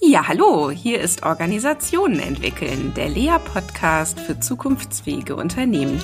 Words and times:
Ja, 0.00 0.26
hallo, 0.28 0.70
hier 0.70 1.00
ist 1.00 1.22
Organisationen 1.22 2.18
entwickeln, 2.18 2.92
der 2.94 3.08
Lea-Podcast 3.08 4.18
für 4.20 4.38
zukunftsfähige 4.38 5.36
Unternehmen. 5.36 6.02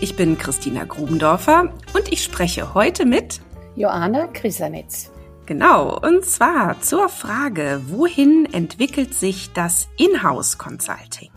Ich 0.00 0.16
bin 0.16 0.38
Christina 0.38 0.84
Grubendorfer 0.84 1.72
und 1.92 2.12
ich 2.12 2.22
spreche 2.22 2.72
heute 2.74 3.04
mit 3.04 3.40
Joanna 3.74 4.28
Krisanitz. 4.28 5.10
Genau, 5.44 5.98
und 5.98 6.24
zwar 6.24 6.80
zur 6.80 7.08
Frage, 7.08 7.82
wohin 7.88 8.48
entwickelt 8.52 9.12
sich 9.12 9.52
das 9.52 9.88
Inhouse 9.98 10.56
Consulting? 10.56 11.30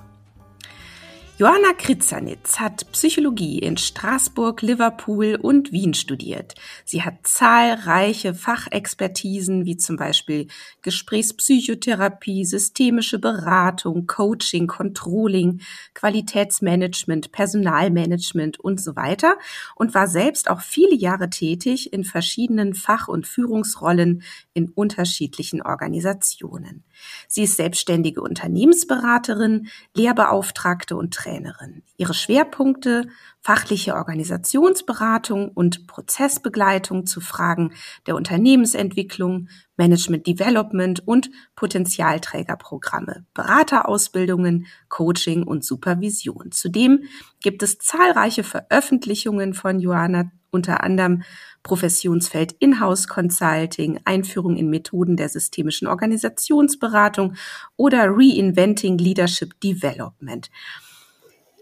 Johanna 1.37 1.73
Kritzanitz 1.73 2.61
hat 2.61 2.89
Psychologie 2.93 3.59
in 3.59 3.75
Straßburg, 3.75 4.61
Liverpool 4.61 5.37
und 5.41 5.73
Wien 5.73 5.93
studiert. 5.93 6.55
Sie 6.85 7.03
hat 7.03 7.27
zahlreiche 7.27 8.33
Fachexpertisen 8.33 9.65
wie 9.65 9.75
zum 9.75 9.97
Beispiel 9.97 10.47
Gesprächspsychotherapie, 10.81 12.45
systemische 12.45 13.19
Beratung, 13.19 14.07
Coaching, 14.07 14.67
Controlling, 14.67 15.59
Qualitätsmanagement, 15.93 17.33
Personalmanagement 17.33 18.57
und 18.61 18.79
so 18.79 18.95
weiter 18.95 19.37
und 19.75 19.93
war 19.93 20.07
selbst 20.07 20.49
auch 20.49 20.61
viele 20.61 20.95
Jahre 20.95 21.29
tätig 21.29 21.91
in 21.91 22.05
verschiedenen 22.05 22.73
Fach- 22.73 23.09
und 23.09 23.27
Führungsrollen 23.27 24.23
in 24.53 24.69
unterschiedlichen 24.69 25.61
Organisationen. 25.61 26.85
Sie 27.27 27.43
ist 27.43 27.57
selbstständige 27.57 28.21
Unternehmensberaterin, 28.21 29.67
Lehrbeauftragte 29.95 30.95
und 30.95 31.13
Trainerin. 31.13 31.83
Ihre 31.97 32.13
Schwerpunkte 32.13 33.07
fachliche 33.41 33.93
Organisationsberatung 33.93 35.49
und 35.49 35.85
Prozessbegleitung 35.85 37.05
zu 37.05 37.21
Fragen 37.21 37.73
der 38.07 38.15
Unternehmensentwicklung, 38.15 39.49
Management 39.77 40.25
Development 40.25 41.07
und 41.07 41.29
Potenzialträgerprogramme, 41.55 43.25
Beraterausbildungen, 43.33 44.65
Coaching 44.89 45.43
und 45.43 45.63
Supervision. 45.63 46.51
Zudem 46.51 47.03
gibt 47.39 47.61
es 47.61 47.77
zahlreiche 47.77 48.43
Veröffentlichungen 48.43 49.53
von 49.53 49.79
Joanna, 49.79 50.31
unter 50.55 50.83
anderem 50.83 51.21
Professionsfeld 51.61 52.53
Inhouse 52.53 53.07
Consulting, 53.07 53.99
Einführung 54.05 54.55
in 54.55 54.69
Methoden 54.69 55.17
der 55.17 55.29
systemischen 55.29 55.87
Organisationsberatung 55.87 57.35
oder 57.75 58.07
Reinventing 58.07 58.97
Leadership 58.97 59.59
Development. 59.61 60.49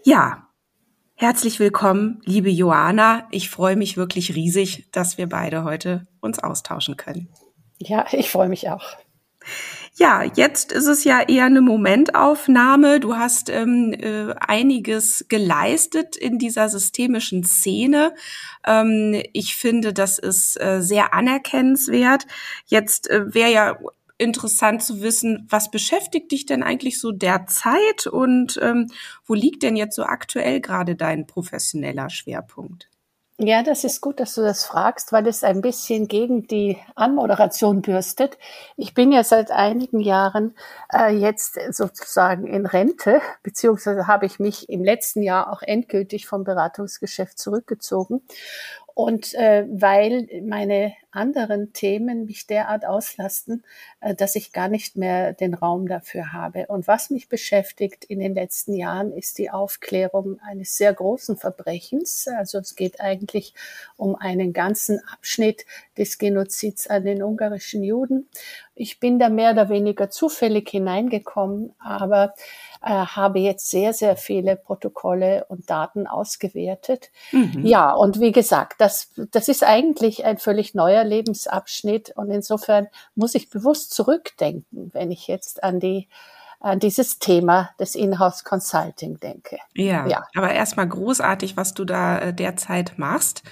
Ja, 0.04 0.48
herzlich 1.14 1.58
willkommen, 1.58 2.20
liebe 2.24 2.50
Joana. 2.50 3.26
Ich 3.30 3.50
freue 3.50 3.76
mich 3.76 3.96
wirklich 3.96 4.34
riesig, 4.34 4.88
dass 4.92 5.18
wir 5.18 5.28
beide 5.28 5.64
heute 5.64 6.06
uns 6.20 6.38
austauschen 6.38 6.96
können. 6.96 7.28
Ja, 7.78 8.06
ich 8.12 8.30
freue 8.30 8.48
mich 8.48 8.70
auch. 8.70 8.84
Ja, 9.96 10.24
jetzt 10.24 10.72
ist 10.72 10.88
es 10.88 11.04
ja 11.04 11.22
eher 11.22 11.44
eine 11.44 11.60
Momentaufnahme. 11.60 12.98
Du 12.98 13.14
hast 13.16 13.48
ähm, 13.48 13.92
äh, 13.92 14.34
einiges 14.40 15.26
geleistet 15.28 16.16
in 16.16 16.38
dieser 16.38 16.68
systemischen 16.68 17.44
Szene. 17.44 18.12
Ähm, 18.66 19.22
ich 19.32 19.54
finde, 19.54 19.92
das 19.92 20.18
ist 20.18 20.60
äh, 20.60 20.82
sehr 20.82 21.14
anerkennenswert. 21.14 22.26
Jetzt 22.66 23.08
äh, 23.08 23.32
wäre 23.32 23.52
ja 23.52 23.78
interessant 24.18 24.82
zu 24.82 25.00
wissen, 25.00 25.46
was 25.48 25.70
beschäftigt 25.70 26.32
dich 26.32 26.44
denn 26.44 26.64
eigentlich 26.64 26.98
so 27.00 27.12
derzeit 27.12 28.08
und 28.08 28.58
ähm, 28.62 28.90
wo 29.24 29.34
liegt 29.34 29.62
denn 29.62 29.76
jetzt 29.76 29.94
so 29.94 30.02
aktuell 30.02 30.60
gerade 30.60 30.96
dein 30.96 31.28
professioneller 31.28 32.10
Schwerpunkt? 32.10 32.88
Ja, 33.40 33.64
das 33.64 33.82
ist 33.82 34.00
gut, 34.00 34.20
dass 34.20 34.36
du 34.36 34.42
das 34.42 34.64
fragst, 34.64 35.10
weil 35.12 35.26
es 35.26 35.42
ein 35.42 35.60
bisschen 35.60 36.06
gegen 36.06 36.46
die 36.46 36.78
Anmoderation 36.94 37.82
bürstet. 37.82 38.38
Ich 38.76 38.94
bin 38.94 39.10
ja 39.10 39.24
seit 39.24 39.50
einigen 39.50 39.98
Jahren 39.98 40.54
äh, 40.92 41.10
jetzt 41.12 41.58
sozusagen 41.72 42.46
in 42.46 42.64
Rente, 42.64 43.20
beziehungsweise 43.42 44.06
habe 44.06 44.26
ich 44.26 44.38
mich 44.38 44.68
im 44.68 44.84
letzten 44.84 45.20
Jahr 45.20 45.52
auch 45.52 45.62
endgültig 45.62 46.28
vom 46.28 46.44
Beratungsgeschäft 46.44 47.36
zurückgezogen. 47.36 48.22
Und 48.94 49.34
äh, 49.34 49.66
weil 49.68 50.28
meine 50.44 50.94
anderen 51.10 51.72
Themen 51.72 52.26
mich 52.26 52.46
derart 52.46 52.86
auslasten, 52.86 53.64
äh, 54.00 54.14
dass 54.14 54.36
ich 54.36 54.52
gar 54.52 54.68
nicht 54.68 54.96
mehr 54.96 55.32
den 55.32 55.54
Raum 55.54 55.88
dafür 55.88 56.32
habe. 56.32 56.66
Und 56.68 56.86
was 56.86 57.10
mich 57.10 57.28
beschäftigt 57.28 58.04
in 58.04 58.20
den 58.20 58.34
letzten 58.34 58.74
Jahren 58.74 59.12
ist 59.12 59.38
die 59.38 59.50
Aufklärung 59.50 60.38
eines 60.40 60.76
sehr 60.76 60.92
großen 60.92 61.36
Verbrechens. 61.36 62.28
Also 62.28 62.58
es 62.58 62.76
geht 62.76 63.00
eigentlich 63.00 63.54
um 63.96 64.14
einen 64.14 64.52
ganzen 64.52 65.00
Abschnitt 65.12 65.64
des 65.98 66.18
Genozids 66.18 66.86
an 66.86 67.04
den 67.04 67.22
ungarischen 67.22 67.82
Juden. 67.82 68.28
Ich 68.76 69.00
bin 69.00 69.18
da 69.18 69.28
mehr 69.28 69.52
oder 69.52 69.68
weniger 69.68 70.10
zufällig 70.10 70.68
hineingekommen, 70.68 71.72
aber 71.78 72.34
äh, 72.84 72.90
habe 72.90 73.38
jetzt 73.38 73.70
sehr, 73.70 73.92
sehr 73.94 74.16
viele 74.16 74.56
Protokolle 74.56 75.46
und 75.48 75.70
Daten 75.70 76.06
ausgewertet. 76.06 77.10
Mhm. 77.32 77.64
Ja, 77.64 77.92
und 77.92 78.20
wie 78.20 78.32
gesagt, 78.32 78.74
das, 78.78 79.10
das 79.30 79.48
ist 79.48 79.64
eigentlich 79.64 80.24
ein 80.24 80.38
völlig 80.38 80.74
neuer 80.74 81.02
Lebensabschnitt 81.02 82.12
und 82.16 82.30
insofern 82.30 82.88
muss 83.14 83.34
ich 83.34 83.48
bewusst 83.48 83.94
zurückdenken, 83.94 84.90
wenn 84.92 85.10
ich 85.10 85.26
jetzt 85.26 85.64
an 85.64 85.80
die 85.80 86.08
an 86.60 86.78
dieses 86.78 87.18
Thema 87.18 87.70
des 87.78 87.94
Inhouse 87.94 88.42
Consulting 88.42 89.20
denke. 89.20 89.58
Ja, 89.74 90.06
ja. 90.06 90.24
aber 90.34 90.50
erstmal 90.50 90.88
großartig, 90.88 91.58
was 91.58 91.74
du 91.74 91.84
da 91.84 92.18
äh, 92.18 92.32
derzeit 92.32 92.94
machst. 92.96 93.42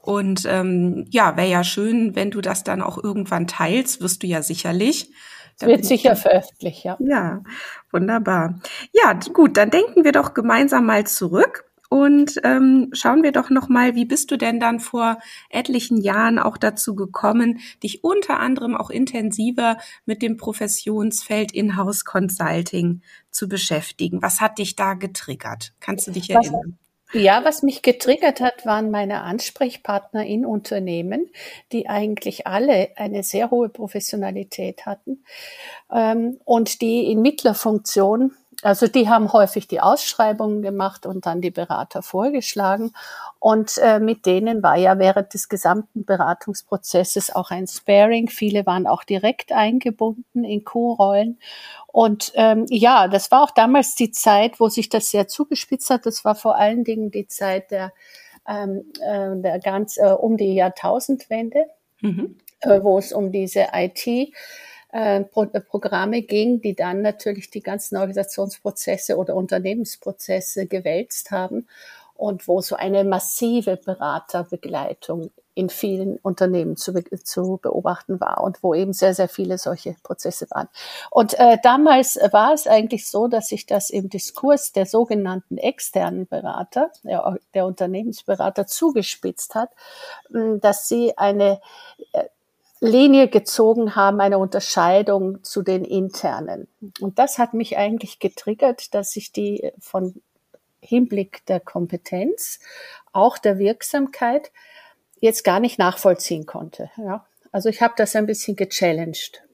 Und 0.00 0.46
ähm, 0.46 1.06
ja, 1.10 1.36
wäre 1.36 1.48
ja 1.48 1.64
schön, 1.64 2.16
wenn 2.16 2.30
du 2.30 2.40
das 2.40 2.64
dann 2.64 2.80
auch 2.80 2.96
irgendwann 2.96 3.46
teilst, 3.46 4.00
wirst 4.00 4.22
du 4.22 4.26
ja 4.26 4.42
sicherlich. 4.42 5.12
Da 5.62 5.68
wird 5.68 5.84
sicher 5.84 6.16
veröffentlicht, 6.16 6.84
ja. 6.84 6.96
Ja, 7.00 7.42
wunderbar. 7.90 8.60
Ja, 8.92 9.18
gut, 9.32 9.56
dann 9.56 9.70
denken 9.70 10.04
wir 10.04 10.12
doch 10.12 10.34
gemeinsam 10.34 10.86
mal 10.86 11.06
zurück 11.06 11.64
und 11.92 12.40
ähm, 12.42 12.88
schauen 12.94 13.22
wir 13.22 13.32
doch 13.32 13.50
noch 13.50 13.68
mal, 13.68 13.94
wie 13.94 14.06
bist 14.06 14.30
du 14.30 14.38
denn 14.38 14.58
dann 14.58 14.80
vor 14.80 15.18
etlichen 15.50 15.98
Jahren 15.98 16.38
auch 16.38 16.56
dazu 16.56 16.94
gekommen, 16.94 17.60
dich 17.82 18.02
unter 18.02 18.40
anderem 18.40 18.74
auch 18.74 18.88
intensiver 18.88 19.76
mit 20.06 20.22
dem 20.22 20.38
Professionsfeld 20.38 21.52
Inhouse 21.52 22.06
Consulting 22.06 23.02
zu 23.30 23.46
beschäftigen? 23.46 24.22
Was 24.22 24.40
hat 24.40 24.56
dich 24.56 24.74
da 24.74 24.94
getriggert? 24.94 25.74
Kannst 25.80 26.06
du 26.06 26.12
dich 26.12 26.30
erinnern? 26.30 26.78
Ja, 27.12 27.44
was 27.44 27.62
mich 27.62 27.82
getriggert 27.82 28.40
hat, 28.40 28.64
waren 28.64 28.90
meine 28.90 29.20
Ansprechpartner 29.22 30.24
in 30.24 30.46
Unternehmen, 30.46 31.30
die 31.70 31.88
eigentlich 31.88 32.46
alle 32.46 32.88
eine 32.96 33.22
sehr 33.22 33.50
hohe 33.50 33.68
Professionalität 33.68 34.86
hatten 34.86 35.22
ähm, 35.92 36.38
und 36.44 36.80
die 36.80 37.10
in 37.10 37.20
Mittlerfunktion 37.20 38.32
also 38.62 38.86
die 38.86 39.08
haben 39.08 39.32
häufig 39.32 39.66
die 39.66 39.80
Ausschreibungen 39.80 40.62
gemacht 40.62 41.04
und 41.04 41.26
dann 41.26 41.40
die 41.40 41.50
Berater 41.50 42.00
vorgeschlagen. 42.00 42.92
Und 43.40 43.76
äh, 43.78 43.98
mit 43.98 44.24
denen 44.24 44.62
war 44.62 44.76
ja 44.76 44.98
während 45.00 45.34
des 45.34 45.48
gesamten 45.48 46.04
Beratungsprozesses 46.04 47.34
auch 47.34 47.50
ein 47.50 47.66
Sparing. 47.66 48.28
Viele 48.28 48.64
waren 48.64 48.86
auch 48.86 49.02
direkt 49.02 49.50
eingebunden 49.50 50.44
in 50.44 50.64
Co-Rollen. 50.64 51.38
Und 51.88 52.32
ähm, 52.36 52.66
ja, 52.68 53.08
das 53.08 53.32
war 53.32 53.42
auch 53.42 53.50
damals 53.50 53.96
die 53.96 54.12
Zeit, 54.12 54.60
wo 54.60 54.68
sich 54.68 54.88
das 54.88 55.10
sehr 55.10 55.26
zugespitzt 55.26 55.90
hat. 55.90 56.06
Das 56.06 56.24
war 56.24 56.36
vor 56.36 56.56
allen 56.56 56.84
Dingen 56.84 57.10
die 57.10 57.26
Zeit 57.26 57.72
der, 57.72 57.92
ähm, 58.48 58.84
äh, 59.00 59.36
der 59.42 59.58
ganz 59.58 59.98
äh, 59.98 60.06
um 60.06 60.36
die 60.36 60.54
Jahrtausendwende, 60.54 61.66
mhm. 62.00 62.36
äh, 62.60 62.80
wo 62.80 62.98
es 62.98 63.12
um 63.12 63.32
diese 63.32 63.66
IT 63.74 64.32
äh, 64.92 65.22
Pro 65.24 65.44
äh, 65.44 65.60
Programme 65.60 66.22
ging, 66.22 66.60
die 66.60 66.74
dann 66.74 67.02
natürlich 67.02 67.50
die 67.50 67.62
ganzen 67.62 67.96
Organisationsprozesse 67.96 69.16
oder 69.16 69.34
Unternehmensprozesse 69.34 70.66
gewälzt 70.66 71.30
haben 71.30 71.66
und 72.14 72.46
wo 72.46 72.60
so 72.60 72.76
eine 72.76 73.02
massive 73.02 73.76
Beraterbegleitung 73.76 75.30
in 75.54 75.68
vielen 75.68 76.16
Unternehmen 76.18 76.76
zu, 76.76 76.92
be 76.92 77.04
zu 77.24 77.58
beobachten 77.60 78.20
war 78.20 78.42
und 78.42 78.62
wo 78.62 78.74
eben 78.74 78.92
sehr, 78.92 79.14
sehr 79.14 79.28
viele 79.28 79.58
solche 79.58 79.96
Prozesse 80.02 80.46
waren. 80.50 80.68
Und 81.10 81.38
äh, 81.38 81.58
damals 81.62 82.18
war 82.30 82.54
es 82.54 82.66
eigentlich 82.66 83.08
so, 83.08 83.28
dass 83.28 83.48
sich 83.48 83.66
das 83.66 83.90
im 83.90 84.08
Diskurs 84.08 84.72
der 84.72 84.86
sogenannten 84.86 85.58
externen 85.58 86.26
Berater, 86.26 86.90
der, 87.02 87.38
der 87.54 87.66
Unternehmensberater 87.66 88.66
zugespitzt 88.66 89.54
hat, 89.54 89.70
dass 90.30 90.88
sie 90.88 91.18
eine 91.18 91.60
äh, 92.12 92.24
Linie 92.82 93.28
gezogen 93.28 93.94
haben, 93.94 94.20
eine 94.20 94.38
Unterscheidung 94.38 95.44
zu 95.44 95.62
den 95.62 95.84
internen. 95.84 96.66
Und 97.00 97.20
das 97.20 97.38
hat 97.38 97.54
mich 97.54 97.78
eigentlich 97.78 98.18
getriggert, 98.18 98.92
dass 98.92 99.14
ich 99.14 99.30
die 99.30 99.70
von 99.78 100.20
Hinblick 100.80 101.46
der 101.46 101.60
Kompetenz, 101.60 102.58
auch 103.12 103.38
der 103.38 103.60
Wirksamkeit, 103.60 104.50
jetzt 105.20 105.44
gar 105.44 105.60
nicht 105.60 105.78
nachvollziehen 105.78 106.44
konnte. 106.44 106.90
Ja. 106.96 107.24
Also 107.52 107.68
ich 107.68 107.82
habe 107.82 107.94
das 107.96 108.16
ein 108.16 108.26
bisschen 108.26 108.56
gechallenged. 108.56 109.44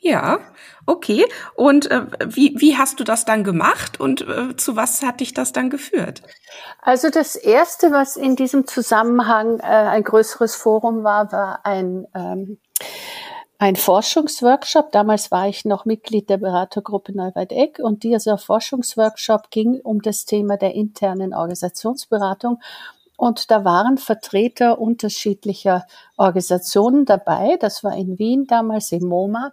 Ja, 0.00 0.38
okay. 0.86 1.26
Und 1.54 1.90
äh, 1.90 2.06
wie, 2.24 2.54
wie 2.58 2.76
hast 2.76 3.00
du 3.00 3.04
das 3.04 3.24
dann 3.24 3.42
gemacht 3.42 3.98
und 3.98 4.20
äh, 4.20 4.56
zu 4.56 4.76
was 4.76 5.02
hat 5.02 5.18
dich 5.20 5.34
das 5.34 5.52
dann 5.52 5.70
geführt? 5.70 6.22
Also 6.80 7.10
das 7.10 7.34
Erste, 7.34 7.90
was 7.90 8.16
in 8.16 8.36
diesem 8.36 8.66
Zusammenhang 8.66 9.58
äh, 9.58 9.64
ein 9.64 10.04
größeres 10.04 10.54
Forum 10.54 11.02
war, 11.02 11.32
war 11.32 11.66
ein, 11.66 12.06
ähm, 12.14 12.58
ein 13.58 13.74
Forschungsworkshop. 13.74 14.92
Damals 14.92 15.32
war 15.32 15.48
ich 15.48 15.64
noch 15.64 15.84
Mitglied 15.84 16.30
der 16.30 16.38
Beratergruppe 16.38 17.12
Neuweit-Eck 17.12 17.80
und 17.80 18.04
dieser 18.04 18.38
Forschungsworkshop 18.38 19.50
ging 19.50 19.80
um 19.80 20.00
das 20.00 20.26
Thema 20.26 20.56
der 20.56 20.74
internen 20.74 21.34
Organisationsberatung. 21.34 22.60
Und 23.18 23.50
da 23.50 23.64
waren 23.64 23.98
Vertreter 23.98 24.80
unterschiedlicher 24.80 25.88
Organisationen 26.16 27.04
dabei. 27.04 27.56
Das 27.58 27.82
war 27.82 27.96
in 27.96 28.16
Wien 28.20 28.46
damals 28.46 28.92
im 28.92 29.08
MoMA. 29.08 29.52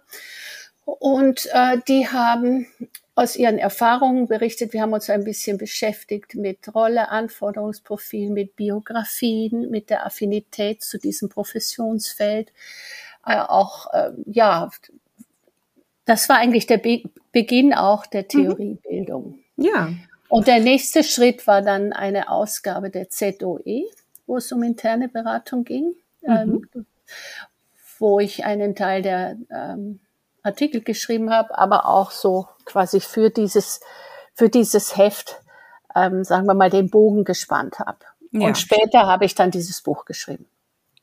Und 0.84 1.48
äh, 1.52 1.78
die 1.88 2.06
haben 2.06 2.68
aus 3.16 3.34
ihren 3.34 3.58
Erfahrungen 3.58 4.28
berichtet. 4.28 4.72
Wir 4.72 4.82
haben 4.82 4.92
uns 4.92 5.10
ein 5.10 5.24
bisschen 5.24 5.58
beschäftigt 5.58 6.36
mit 6.36 6.72
Rolle, 6.76 7.08
Anforderungsprofil, 7.08 8.30
mit 8.30 8.54
Biografien, 8.54 9.68
mit 9.68 9.90
der 9.90 10.06
Affinität 10.06 10.84
zu 10.84 10.96
diesem 10.96 11.28
Professionsfeld. 11.28 12.52
Äh, 13.26 13.40
auch, 13.40 13.92
äh, 13.92 14.12
ja, 14.26 14.70
das 16.04 16.28
war 16.28 16.36
eigentlich 16.36 16.68
der 16.68 16.78
Be 16.78 17.02
Beginn 17.32 17.74
auch 17.74 18.06
der 18.06 18.22
mhm. 18.22 18.28
Theoriebildung. 18.28 19.40
Ja. 19.56 19.88
Und 20.28 20.46
der 20.46 20.60
nächste 20.60 21.04
Schritt 21.04 21.46
war 21.46 21.62
dann 21.62 21.92
eine 21.92 22.30
Ausgabe 22.30 22.90
der 22.90 23.08
ZOE, 23.10 23.84
wo 24.26 24.36
es 24.36 24.50
um 24.52 24.62
interne 24.62 25.08
Beratung 25.08 25.64
ging, 25.64 25.94
mhm. 26.22 26.66
ähm, 26.74 26.86
wo 27.98 28.20
ich 28.20 28.44
einen 28.44 28.74
Teil 28.74 29.02
der 29.02 29.36
ähm, 29.50 30.00
Artikel 30.42 30.80
geschrieben 30.80 31.30
habe, 31.30 31.56
aber 31.58 31.86
auch 31.86 32.10
so 32.10 32.48
quasi 32.64 33.00
für 33.00 33.30
dieses, 33.30 33.80
für 34.34 34.48
dieses 34.48 34.96
Heft, 34.96 35.40
ähm, 35.94 36.24
sagen 36.24 36.46
wir 36.46 36.54
mal, 36.54 36.70
den 36.70 36.90
Bogen 36.90 37.24
gespannt 37.24 37.78
habe. 37.78 37.98
Ja. 38.32 38.48
Und 38.48 38.58
später 38.58 39.06
habe 39.06 39.24
ich 39.24 39.34
dann 39.34 39.50
dieses 39.50 39.80
Buch 39.82 40.04
geschrieben. 40.04 40.46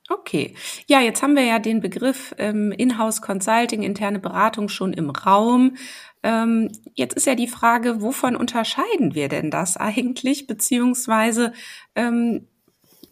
Okay. 0.09 0.53
Ja, 0.87 1.01
jetzt 1.01 1.23
haben 1.23 1.35
wir 1.35 1.45
ja 1.45 1.59
den 1.59 1.79
Begriff 1.79 2.35
ähm, 2.37 2.71
Inhouse 2.71 3.21
Consulting, 3.21 3.83
interne 3.83 4.19
Beratung 4.19 4.69
schon 4.69 4.93
im 4.93 5.09
Raum. 5.09 5.77
Ähm, 6.23 6.71
jetzt 6.93 7.15
ist 7.15 7.25
ja 7.25 7.35
die 7.35 7.47
Frage, 7.47 8.01
wovon 8.01 8.35
unterscheiden 8.35 9.15
wir 9.15 9.29
denn 9.29 9.49
das 9.49 9.77
eigentlich? 9.77 10.47
Beziehungsweise 10.47 11.53
ähm, 11.95 12.47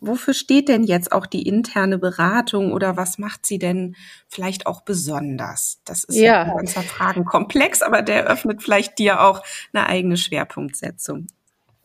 wofür 0.01 0.33
steht 0.33 0.67
denn 0.67 0.83
jetzt 0.83 1.11
auch 1.11 1.25
die 1.25 1.47
interne 1.47 1.97
Beratung 1.97 2.73
oder 2.73 2.97
was 2.97 3.17
macht 3.17 3.45
sie 3.45 3.59
denn 3.59 3.95
vielleicht 4.27 4.65
auch 4.65 4.81
besonders? 4.81 5.79
Das 5.85 6.03
ist 6.03 6.17
ja, 6.17 6.47
ja 6.47 6.53
unser 6.53 6.81
Fragenkomplex, 6.81 7.81
aber 7.81 8.01
der 8.01 8.25
öffnet 8.25 8.61
vielleicht 8.61 8.99
dir 8.99 9.21
auch 9.21 9.43
eine 9.71 9.87
eigene 9.87 10.17
Schwerpunktsetzung. 10.17 11.27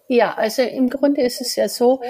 Ja, 0.09 0.35
also 0.35 0.62
im 0.62 0.88
Grunde 0.88 1.23
ist 1.23 1.41
es 1.41 1.56
ja 1.56 1.69
so, 1.69 2.00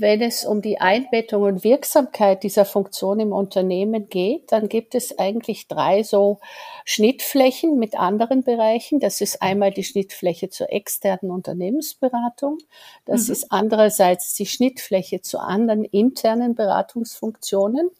wenn 0.00 0.22
es 0.22 0.44
um 0.44 0.62
die 0.62 0.80
Einbettung 0.80 1.42
und 1.42 1.64
Wirksamkeit 1.64 2.42
dieser 2.42 2.64
Funktion 2.64 3.18
im 3.18 3.32
Unternehmen 3.32 4.08
geht, 4.08 4.52
dann 4.52 4.68
gibt 4.68 4.94
es 4.94 5.18
eigentlich 5.18 5.66
drei 5.66 6.02
so 6.02 6.38
Schnittflächen 6.84 7.78
mit 7.78 7.98
anderen 7.98 8.44
Bereichen. 8.44 9.00
Das 9.00 9.20
ist 9.20 9.42
einmal 9.42 9.72
die 9.72 9.84
Schnittfläche 9.84 10.50
zur 10.50 10.72
externen 10.72 11.32
Unternehmensberatung. 11.32 12.58
Das 13.06 13.26
mhm. 13.26 13.32
ist 13.32 13.46
andererseits 13.50 14.34
die 14.34 14.46
Schnittfläche 14.46 15.20
zu 15.20 15.38
anderen 15.38 15.84
internen 15.84 16.54
Beratungsfunktionen 16.54 17.90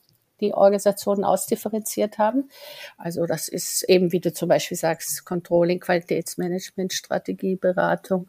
die 0.41 0.55
Organisationen 0.55 1.25
ausdifferenziert 1.25 2.19
haben. 2.19 2.49
Also 2.97 3.27
das 3.27 3.49
ist 3.49 3.83
eben, 3.89 4.13
wie 4.13 4.21
du 4.21 4.33
zum 4.33 4.49
Beispiel 4.49 4.77
sagst, 4.77 5.25
Controlling, 5.25 5.81
Qualitätsmanagement, 5.81 6.93
Strategieberatung, 6.93 8.29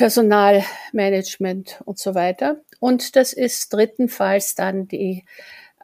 Personalmanagement 0.00 1.82
und 1.84 1.98
so 1.98 2.14
weiter. 2.14 2.56
Und 2.78 3.16
das 3.16 3.34
ist 3.34 3.70
drittenfalls 3.70 4.54
dann 4.54 4.88
die 4.88 5.26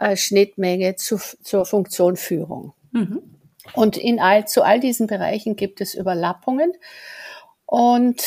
äh, 0.00 0.16
Schnittmenge 0.16 0.96
zu, 0.96 1.18
zur 1.18 1.66
Funktion 1.66 2.16
Führung. 2.16 2.72
Mhm. 2.92 3.20
Und 3.74 3.98
in 3.98 4.18
all, 4.18 4.48
zu 4.48 4.62
all 4.62 4.80
diesen 4.80 5.06
Bereichen 5.06 5.54
gibt 5.54 5.82
es 5.82 5.94
Überlappungen. 5.94 6.72
Und 7.66 8.22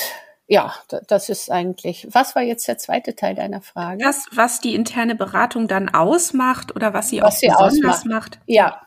ja, 0.45 0.75
das 1.07 1.30
ist 1.30 1.50
eigentlich. 1.50 2.07
Was 2.12 2.35
war 2.35 2.44
jetzt 2.44 2.68
der 2.68 2.77
zweite 2.77 3.15
Teil 3.15 3.33
deiner 3.33 3.62
Frage? 3.62 4.03
Das, 4.03 4.27
was 4.31 4.59
die 4.59 4.75
interne 4.75 5.15
Beratung 5.15 5.68
dann 5.68 5.89
ausmacht 5.89 6.75
oder 6.75 6.94
was 6.94 7.09
sie 7.09 7.19
was 7.21 7.33
auch 7.33 7.39
sie 7.39 7.47
besonders 7.47 8.01
ausmacht. 8.01 8.35
macht. 8.35 8.39
Ja, 8.45 8.80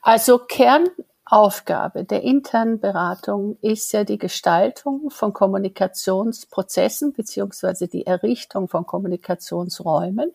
also 0.00 0.38
Kern 0.38 0.86
Aufgabe 1.28 2.04
der 2.04 2.22
internen 2.22 2.78
Beratung 2.78 3.58
ist 3.60 3.92
ja 3.92 4.04
die 4.04 4.16
Gestaltung 4.16 5.10
von 5.10 5.32
Kommunikationsprozessen 5.32 7.12
beziehungsweise 7.12 7.88
die 7.88 8.06
Errichtung 8.06 8.68
von 8.68 8.86
Kommunikationsräumen, 8.86 10.30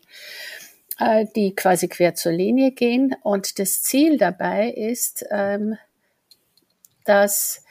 äh, 1.00 1.26
die 1.34 1.56
quasi 1.56 1.88
quer 1.88 2.14
zur 2.16 2.34
Linie 2.34 2.72
gehen. 2.72 3.16
Und 3.24 3.58
das 3.58 3.82
Ziel 3.84 4.18
dabei 4.18 4.70
ist, 4.70 5.26
ähm, 5.32 5.78
dass 7.06 7.64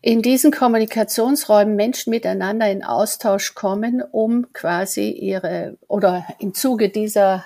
in 0.00 0.20
diesen 0.20 0.50
Kommunikationsräumen 0.50 1.76
Menschen 1.76 2.10
miteinander 2.10 2.68
in 2.68 2.82
Austausch 2.82 3.54
kommen, 3.54 4.02
um 4.02 4.52
quasi 4.52 5.10
ihre 5.10 5.78
oder 5.86 6.26
im 6.40 6.54
Zuge 6.54 6.88
dieser 6.88 7.44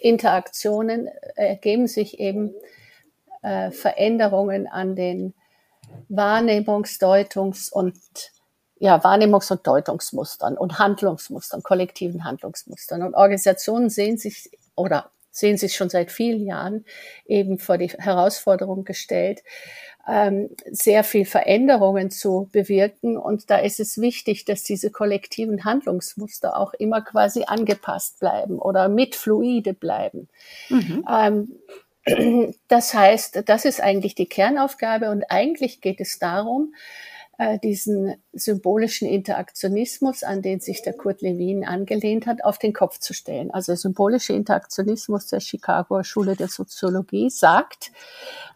Interaktionen 0.00 1.08
ergeben 1.34 1.88
sich 1.88 2.20
eben 2.20 2.54
äh, 3.44 3.70
Veränderungen 3.70 4.66
an 4.66 4.96
den 4.96 5.34
Wahrnehmungs-, 6.08 6.98
Deutungs- 6.98 7.70
und 7.70 7.94
ja, 8.78 8.96
Wahrnehmungs- 8.98 9.52
und 9.52 9.66
Deutungsmustern 9.66 10.56
und 10.58 10.78
Handlungsmustern, 10.78 11.62
kollektiven 11.62 12.24
Handlungsmustern. 12.24 13.02
Und 13.02 13.14
Organisationen 13.14 13.88
sehen 13.88 14.18
sich 14.18 14.50
oder 14.74 15.10
sehen 15.30 15.56
sich 15.56 15.74
schon 15.74 15.90
seit 15.90 16.10
vielen 16.10 16.46
Jahren 16.46 16.84
eben 17.26 17.58
vor 17.58 17.76
die 17.76 17.88
Herausforderung 17.88 18.84
gestellt, 18.84 19.42
ähm, 20.06 20.50
sehr 20.70 21.02
viel 21.02 21.24
Veränderungen 21.24 22.10
zu 22.10 22.48
bewirken. 22.52 23.16
Und 23.16 23.50
da 23.50 23.56
ist 23.56 23.80
es 23.80 24.00
wichtig, 24.00 24.44
dass 24.44 24.62
diese 24.62 24.90
kollektiven 24.90 25.64
Handlungsmuster 25.64 26.56
auch 26.56 26.72
immer 26.74 27.00
quasi 27.02 27.44
angepasst 27.46 28.20
bleiben 28.20 28.58
oder 28.58 28.88
mit 28.88 29.14
fluide 29.14 29.74
bleiben. 29.74 30.28
Mhm. 30.68 31.04
Ähm, 31.10 31.52
das 32.68 32.94
heißt, 32.94 33.42
das 33.46 33.64
ist 33.64 33.80
eigentlich 33.80 34.14
die 34.14 34.26
Kernaufgabe 34.26 35.10
und 35.10 35.24
eigentlich 35.30 35.80
geht 35.80 36.00
es 36.00 36.18
darum, 36.18 36.74
äh, 37.38 37.58
diesen 37.58 38.14
symbolischen 38.32 39.08
Interaktionismus, 39.08 40.22
an 40.22 40.42
den 40.42 40.60
sich 40.60 40.82
der 40.82 40.92
Kurt 40.92 41.22
Lewin 41.22 41.64
angelehnt 41.64 42.26
hat, 42.26 42.44
auf 42.44 42.58
den 42.58 42.72
Kopf 42.72 42.98
zu 42.98 43.12
stellen. 43.12 43.50
Also 43.50 43.74
symbolische 43.74 44.34
Interaktionismus 44.34 45.26
der 45.26 45.40
Chicagoer 45.40 46.04
Schule 46.04 46.36
der 46.36 46.48
Soziologie 46.48 47.30
sagt, 47.30 47.90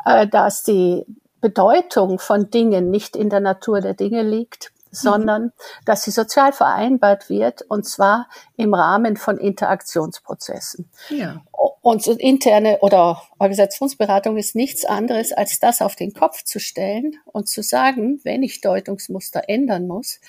äh, 0.04 0.26
dass 0.26 0.62
die 0.62 1.04
Bedeutung 1.40 2.18
von 2.18 2.50
Dingen 2.50 2.90
nicht 2.90 3.16
in 3.16 3.30
der 3.30 3.40
Natur 3.40 3.80
der 3.80 3.94
Dinge 3.94 4.22
liegt, 4.22 4.72
sondern 4.90 5.52
dass 5.84 6.04
sie 6.04 6.10
sozial 6.10 6.52
vereinbart 6.52 7.28
wird 7.28 7.62
und 7.62 7.86
zwar 7.86 8.28
im 8.56 8.74
Rahmen 8.74 9.16
von 9.16 9.38
Interaktionsprozessen. 9.38 10.90
Ja. 11.10 11.42
Und 11.80 12.06
interne 12.06 12.78
oder 12.80 13.22
Organisationsberatung 13.38 14.36
ist 14.36 14.54
nichts 14.54 14.84
anderes, 14.84 15.32
als 15.32 15.58
das 15.58 15.80
auf 15.80 15.96
den 15.96 16.12
Kopf 16.12 16.42
zu 16.44 16.60
stellen 16.60 17.16
und 17.24 17.48
zu 17.48 17.62
sagen, 17.62 18.20
wenn 18.24 18.42
ich 18.42 18.60
Deutungsmuster 18.60 19.48
ändern 19.48 19.86
muss 19.86 20.20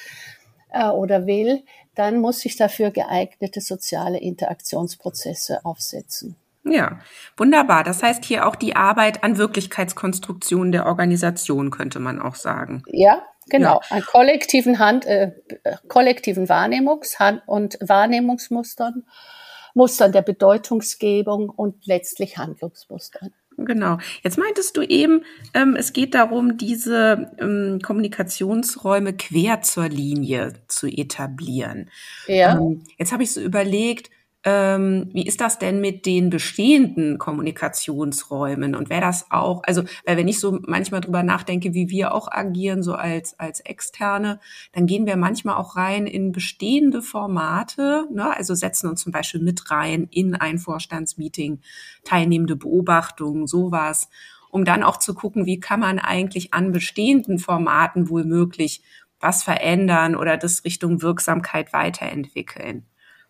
äh, 0.72 0.88
oder 0.88 1.26
will, 1.26 1.64
dann 1.96 2.20
muss 2.20 2.46
ich 2.46 2.56
dafür 2.56 2.92
geeignete 2.92 3.62
soziale 3.62 4.20
Interaktionsprozesse 4.20 5.66
aufsetzen. 5.66 6.38
Ja, 6.64 7.00
wunderbar. 7.38 7.84
Das 7.84 8.04
heißt 8.04 8.26
hier 8.26 8.46
auch 8.46 8.56
die 8.56 8.76
Arbeit 8.76 9.24
an 9.24 9.38
Wirklichkeitskonstruktion 9.38 10.72
der 10.72 10.86
Organisation, 10.86 11.72
könnte 11.72 12.00
man 12.00 12.22
auch 12.22 12.36
sagen. 12.36 12.84
Ja, 12.88 13.24
Genau, 13.50 13.82
ja. 13.90 13.98
an 13.98 14.04
kollektiven 14.04 14.80
Hand, 14.80 15.06
äh, 15.06 15.32
kollektiven 15.88 16.48
Wahrnehmungs- 16.48 17.42
und 17.46 17.78
Wahrnehmungsmustern, 17.82 19.06
Mustern 19.74 20.12
der 20.12 20.22
Bedeutungsgebung 20.22 21.50
und 21.50 21.86
letztlich 21.86 22.38
Handlungsmustern. 22.38 23.32
Genau. 23.58 23.98
Jetzt 24.24 24.38
meintest 24.38 24.78
du 24.78 24.82
eben, 24.82 25.26
ähm, 25.54 25.76
es 25.76 25.92
geht 25.92 26.16
darum, 26.16 26.58
diese 26.58 27.32
ähm, 27.40 27.80
Kommunikationsräume 27.84 29.14
quer 29.14 29.62
zur 29.62 29.90
Linie 29.90 30.54
zu 30.68 30.88
etablieren. 30.88 31.90
Ja. 32.28 32.58
Ähm, 32.58 32.84
jetzt 32.98 33.12
habe 33.12 33.24
ich 33.24 33.34
so 33.34 33.42
überlegt, 33.42 34.10
ähm, 34.46 35.10
wie 35.12 35.28
ist 35.28 35.42
das 35.42 35.60
denn 35.60 35.82
mit 35.82 36.06
den 36.06 36.30
bestehenden 36.30 37.18
Kommunikationsräumen 37.18 38.74
und 38.74 38.90
wäre 38.90 39.02
das 39.02 39.30
auch, 39.32 39.64
also 39.66 39.84
weil 40.06 40.16
wenn 40.16 40.30
ich 40.30 40.40
so 40.40 40.60
manchmal 40.66 41.02
drüber 41.02 41.24
nachdenke, 41.24 41.74
wie 41.74 41.90
wir 41.90 42.14
auch 42.14 42.32
agieren, 42.32 42.82
so 42.82 42.94
als, 42.94 43.38
als 43.38 43.60
Externe, 43.60 44.40
dann 44.72 44.88
gehen 44.88 45.06
wir 45.06 45.18
manchmal 45.18 45.56
auch 45.56 45.76
rein 45.76 46.08
in 46.08 46.32
bestehende 46.32 47.02
Formate, 47.02 48.08
ne? 48.14 48.36
also 48.36 48.56
setzen 48.56 48.90
uns 48.90 49.02
zum 49.02 49.12
Beispiel 49.12 49.42
mit 49.42 49.72
rein 49.72 50.08
in 50.10 50.36
ein 50.36 50.58
Vorstandsmeeting, 50.58 51.60
teilnehmende 52.06 52.56
Beobachtungen, 52.56 53.46
sowas, 53.46 54.10
um 54.52 54.64
dann 54.64 54.84
auch 54.84 54.98
zu 54.98 55.14
gucken, 55.16 55.46
wie 55.46 55.60
kann 55.60 55.82
man 55.82 56.00
eigentlich 56.00 56.54
an 56.54 56.72
bestehenden 56.72 57.40
Formaten 57.40 58.10
wohl 58.10 58.24
möglich 58.24 58.84
was 59.20 59.44
verändern 59.44 60.16
oder 60.16 60.38
das 60.38 60.64
Richtung 60.64 61.02
Wirksamkeit 61.02 61.74
weiterentwickeln. 61.74 62.89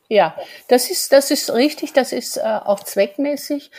Ja, 0.10 0.36
das 0.68 0.90
ist, 0.90 1.12
das 1.14 1.32
ist 1.32 1.54
richtig, 1.54 1.94
das 1.94 2.12
ist 2.12 2.38
äh, 2.38 2.42
auch 2.42 2.84
zweckmäßig. 2.84 3.72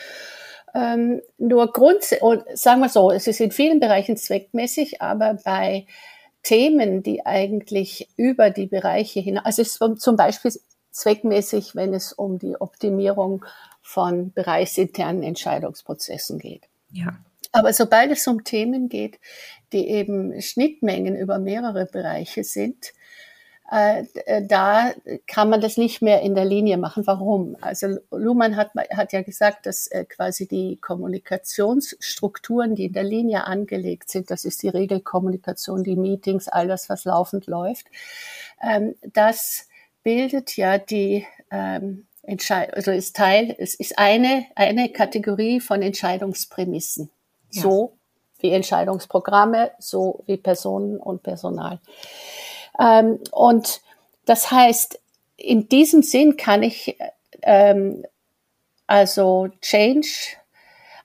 Ähm, 0.73 1.21
nur 1.37 1.71
Grund, 1.73 2.01
sagen 2.01 2.79
wir 2.81 2.89
so, 2.89 3.11
es 3.11 3.27
ist 3.27 3.41
in 3.41 3.51
vielen 3.51 3.81
Bereichen 3.81 4.15
zweckmäßig, 4.15 5.01
aber 5.01 5.35
bei 5.43 5.85
Themen, 6.43 7.03
die 7.03 7.25
eigentlich 7.25 8.07
über 8.15 8.49
die 8.49 8.67
Bereiche 8.67 9.19
hinaus, 9.19 9.45
also 9.45 9.61
es 9.61 9.79
ist 9.81 10.01
zum 10.01 10.15
Beispiel 10.15 10.53
zweckmäßig, 10.91 11.75
wenn 11.75 11.93
es 11.93 12.13
um 12.13 12.39
die 12.39 12.59
Optimierung 12.59 13.45
von 13.81 14.31
bereichsinternen 14.31 15.23
Entscheidungsprozessen 15.23 16.39
geht. 16.39 16.63
Ja. 16.91 17.17
Aber 17.51 17.73
sobald 17.73 18.11
es 18.11 18.25
um 18.27 18.45
Themen 18.45 18.87
geht, 18.87 19.19
die 19.73 19.89
eben 19.89 20.41
Schnittmengen 20.41 21.17
über 21.17 21.39
mehrere 21.39 21.85
Bereiche 21.85 22.45
sind, 22.45 22.93
da 23.71 24.91
kann 25.27 25.49
man 25.49 25.61
das 25.61 25.77
nicht 25.77 26.01
mehr 26.01 26.21
in 26.21 26.35
der 26.35 26.43
Linie 26.43 26.77
machen. 26.77 27.07
Warum? 27.07 27.55
Also 27.61 27.99
Luhmann 28.11 28.57
hat, 28.57 28.71
hat 28.75 29.13
ja 29.13 29.21
gesagt, 29.21 29.65
dass 29.65 29.87
äh, 29.87 30.03
quasi 30.03 30.45
die 30.45 30.75
Kommunikationsstrukturen, 30.81 32.75
die 32.75 32.85
in 32.85 32.93
der 32.93 33.05
Linie 33.05 33.47
angelegt 33.47 34.09
sind, 34.09 34.29
das 34.29 34.43
ist 34.43 34.61
die 34.63 34.67
Regelkommunikation, 34.67 35.85
die 35.85 35.95
Meetings, 35.95 36.49
all 36.49 36.67
das, 36.67 36.89
was 36.89 37.05
laufend 37.05 37.47
läuft, 37.47 37.87
ähm, 38.61 38.95
das 39.13 39.69
bildet 40.03 40.57
ja 40.57 40.77
die 40.77 41.25
ähm, 41.49 42.07
Entscheid 42.23 42.73
also 42.75 42.91
ist 42.91 43.15
Teil, 43.15 43.55
es 43.57 43.73
ist 43.73 43.97
eine, 43.97 44.45
eine 44.55 44.89
Kategorie 44.89 45.59
von 45.59 45.81
Entscheidungsprämissen. 45.81 47.09
Ja. 47.51 47.61
So 47.61 47.97
wie 48.39 48.51
Entscheidungsprogramme, 48.51 49.71
so 49.79 50.23
wie 50.25 50.37
Personen 50.37 50.97
und 50.97 51.23
Personal. 51.23 51.79
Ähm, 52.79 53.19
und 53.31 53.81
das 54.25 54.51
heißt, 54.51 54.99
in 55.37 55.67
diesem 55.67 56.03
Sinn 56.03 56.37
kann 56.37 56.63
ich 56.63 56.97
ähm, 57.41 58.03
also 58.87 59.47
Change, 59.61 60.07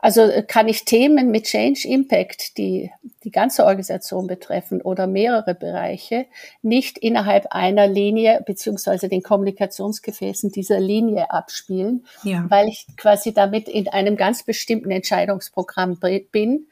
also 0.01 0.29
kann 0.47 0.69
ich 0.69 0.85
Themen 0.85 1.31
mit 1.31 1.45
Change 1.45 1.87
Impact, 1.89 2.59
die 2.59 2.91
die 3.25 3.31
ganze 3.31 3.65
Organisation 3.65 4.27
betreffen 4.27 4.83
oder 4.83 5.07
mehrere 5.07 5.55
Bereiche, 5.55 6.27
nicht 6.63 6.99
innerhalb 6.99 7.47
einer 7.51 7.87
Linie 7.87 8.43
beziehungsweise 8.45 9.09
den 9.09 9.23
Kommunikationsgefäßen 9.23 10.51
dieser 10.51 10.81
Linie 10.81 11.31
abspielen, 11.31 12.07
ja. 12.25 12.45
weil 12.49 12.69
ich 12.69 12.87
quasi 12.97 13.33
damit 13.33 13.69
in 13.69 13.89
einem 13.89 14.17
ganz 14.17 14.43
bestimmten 14.43 14.91
Entscheidungsprogramm 14.91 15.99
bin 16.31 16.67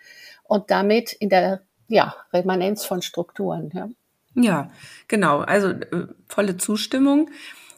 und 0.45 0.71
damit 0.71 1.13
in 1.13 1.29
der 1.29 1.63
ja, 1.89 2.15
Remanenz 2.33 2.85
von 2.85 3.03
Strukturen. 3.03 3.71
Ja. 3.75 3.89
Ja, 4.35 4.71
genau. 5.09 5.41
Also 5.41 5.69
äh, 5.69 6.09
volle 6.29 6.57
Zustimmung. 6.57 7.31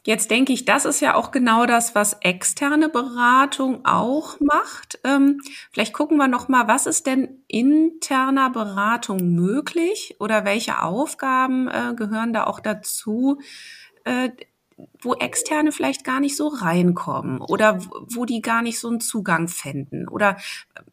Jetzt 0.04 0.30
denke 0.30 0.52
ich, 0.52 0.64
das 0.64 0.84
ist 0.84 1.00
ja 1.00 1.16
auch 1.16 1.32
genau 1.32 1.66
das, 1.66 1.96
was 1.96 2.14
externe 2.20 2.88
Beratung 2.88 3.84
auch 3.84 4.38
macht. 4.38 5.00
Ähm, 5.02 5.40
vielleicht 5.72 5.92
gucken 5.92 6.16
wir 6.16 6.28
noch 6.28 6.46
mal, 6.48 6.68
was 6.68 6.86
ist 6.86 7.06
denn 7.08 7.42
interner 7.48 8.50
Beratung 8.50 9.34
möglich 9.34 10.14
oder 10.20 10.44
welche 10.44 10.80
Aufgaben 10.80 11.66
äh, 11.66 11.94
gehören 11.96 12.32
da 12.32 12.44
auch 12.44 12.60
dazu, 12.60 13.40
äh, 14.04 14.30
wo 15.00 15.14
Externe 15.14 15.72
vielleicht 15.72 16.04
gar 16.04 16.20
nicht 16.20 16.36
so 16.36 16.48
reinkommen 16.48 17.40
oder 17.40 17.80
wo 18.14 18.24
die 18.24 18.42
gar 18.42 18.62
nicht 18.62 18.78
so 18.78 18.88
einen 18.88 19.00
Zugang 19.00 19.48
fänden 19.48 20.08
oder 20.08 20.36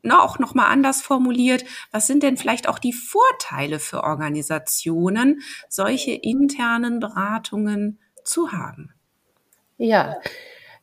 na, 0.01 0.21
auch 0.21 0.39
noch 0.39 0.53
mal 0.53 0.67
anders 0.67 1.01
formuliert, 1.01 1.65
was 1.91 2.07
sind 2.07 2.23
denn 2.23 2.37
vielleicht 2.37 2.67
auch 2.67 2.79
die 2.79 2.93
Vorteile 2.93 3.79
für 3.79 4.03
Organisationen, 4.03 5.41
solche 5.67 6.11
internen 6.11 6.99
Beratungen 6.99 7.99
zu 8.23 8.51
haben? 8.51 8.93
Ja, 9.77 10.17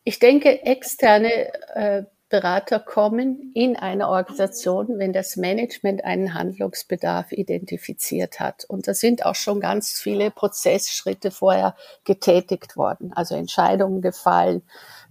ich 0.05 0.19
denke, 0.19 0.63
externe 0.65 1.53
äh, 1.75 2.05
Berater 2.31 2.79
kommen 2.79 3.51
in 3.55 3.77
eine 3.77 4.09
Organisation, 4.09 5.01
wenn 5.01 5.13
das 5.13 5.37
Management 5.37 6.05
einen 6.05 6.33
Handlungsbedarf 6.33 7.33
identifiziert 7.33 8.39
hat. 8.39 8.65
Und 8.65 8.87
da 8.87 8.95
sind 8.95 9.27
auch 9.27 9.35
schon 9.35 9.59
ganz 9.59 10.01
viele 10.01 10.31
Prozessschritte 10.31 11.33
vorher 11.33 11.75
getätigt 12.05 12.77
worden, 12.77 13.13
also 13.15 13.35
Entscheidungen 13.35 14.01
gefallen, 14.01 14.63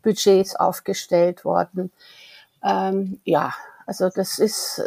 Budgets 0.02 0.56
aufgestellt 0.56 1.44
worden. 1.44 1.92
Ähm, 2.64 3.20
ja, 3.26 3.54
also 3.86 4.10
das 4.10 4.40
ist, 4.40 4.82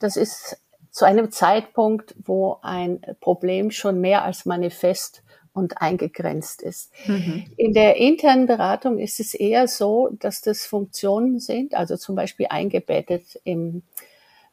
das 0.00 0.16
ist 0.16 0.58
zu 0.90 1.04
einem 1.04 1.30
Zeitpunkt, 1.30 2.16
wo 2.18 2.58
ein 2.62 3.00
Problem 3.20 3.70
schon 3.70 4.00
mehr 4.00 4.24
als 4.24 4.44
manifest 4.44 5.22
und 5.56 5.80
eingegrenzt 5.80 6.62
ist. 6.62 6.92
Mhm. 7.06 7.44
In 7.56 7.72
der 7.72 7.96
internen 7.96 8.46
Beratung 8.46 8.98
ist 8.98 9.20
es 9.20 9.34
eher 9.34 9.68
so, 9.68 10.10
dass 10.20 10.42
das 10.42 10.66
Funktionen 10.66 11.40
sind, 11.40 11.74
also 11.74 11.96
zum 11.96 12.14
Beispiel 12.14 12.46
eingebettet 12.50 13.40
im 13.44 13.82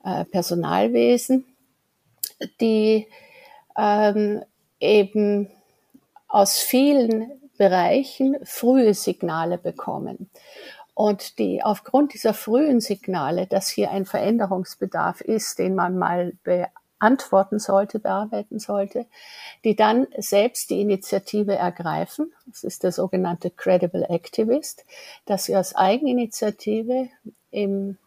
äh, 0.04 0.26
Personalwesen, 0.26 1.46
die 2.62 3.08
ähm, 3.78 4.44
eben 4.80 5.50
aus 6.28 6.60
vielen 6.60 7.32
Bereichen 7.58 8.38
frühe 8.44 8.94
Signale 8.94 9.58
bekommen. 9.58 10.30
Und 10.96 11.40
die 11.40 11.64
aufgrund 11.64 12.14
dieser 12.14 12.34
frühen 12.34 12.80
Signale, 12.80 13.48
dass 13.48 13.68
hier 13.70 13.92
ein 13.92 14.06
Veränderungsbedarf 14.06 15.22
ist, 15.22 15.58
den 15.60 15.76
man 15.76 15.98
mal 15.98 16.34
antworten 17.04 17.60
sollte, 17.60 18.00
bearbeiten 18.00 18.60
sollte, 18.60 19.06
die 19.64 19.76
dann 19.76 20.08
selbst 20.18 20.70
die 20.70 20.82
Initiative 20.82 21.56
ergreifen. 21.56 22.34
Das 22.48 22.64
ist 22.64 22.84
der 22.84 22.92
sogenannte 22.92 23.52
Credible 23.52 24.06
Activist, 24.10 24.86
dass 25.26 25.46
sie 25.46 25.56
aus 25.58 25.76
Eigeninitiative 25.76 27.10
im 27.52 27.98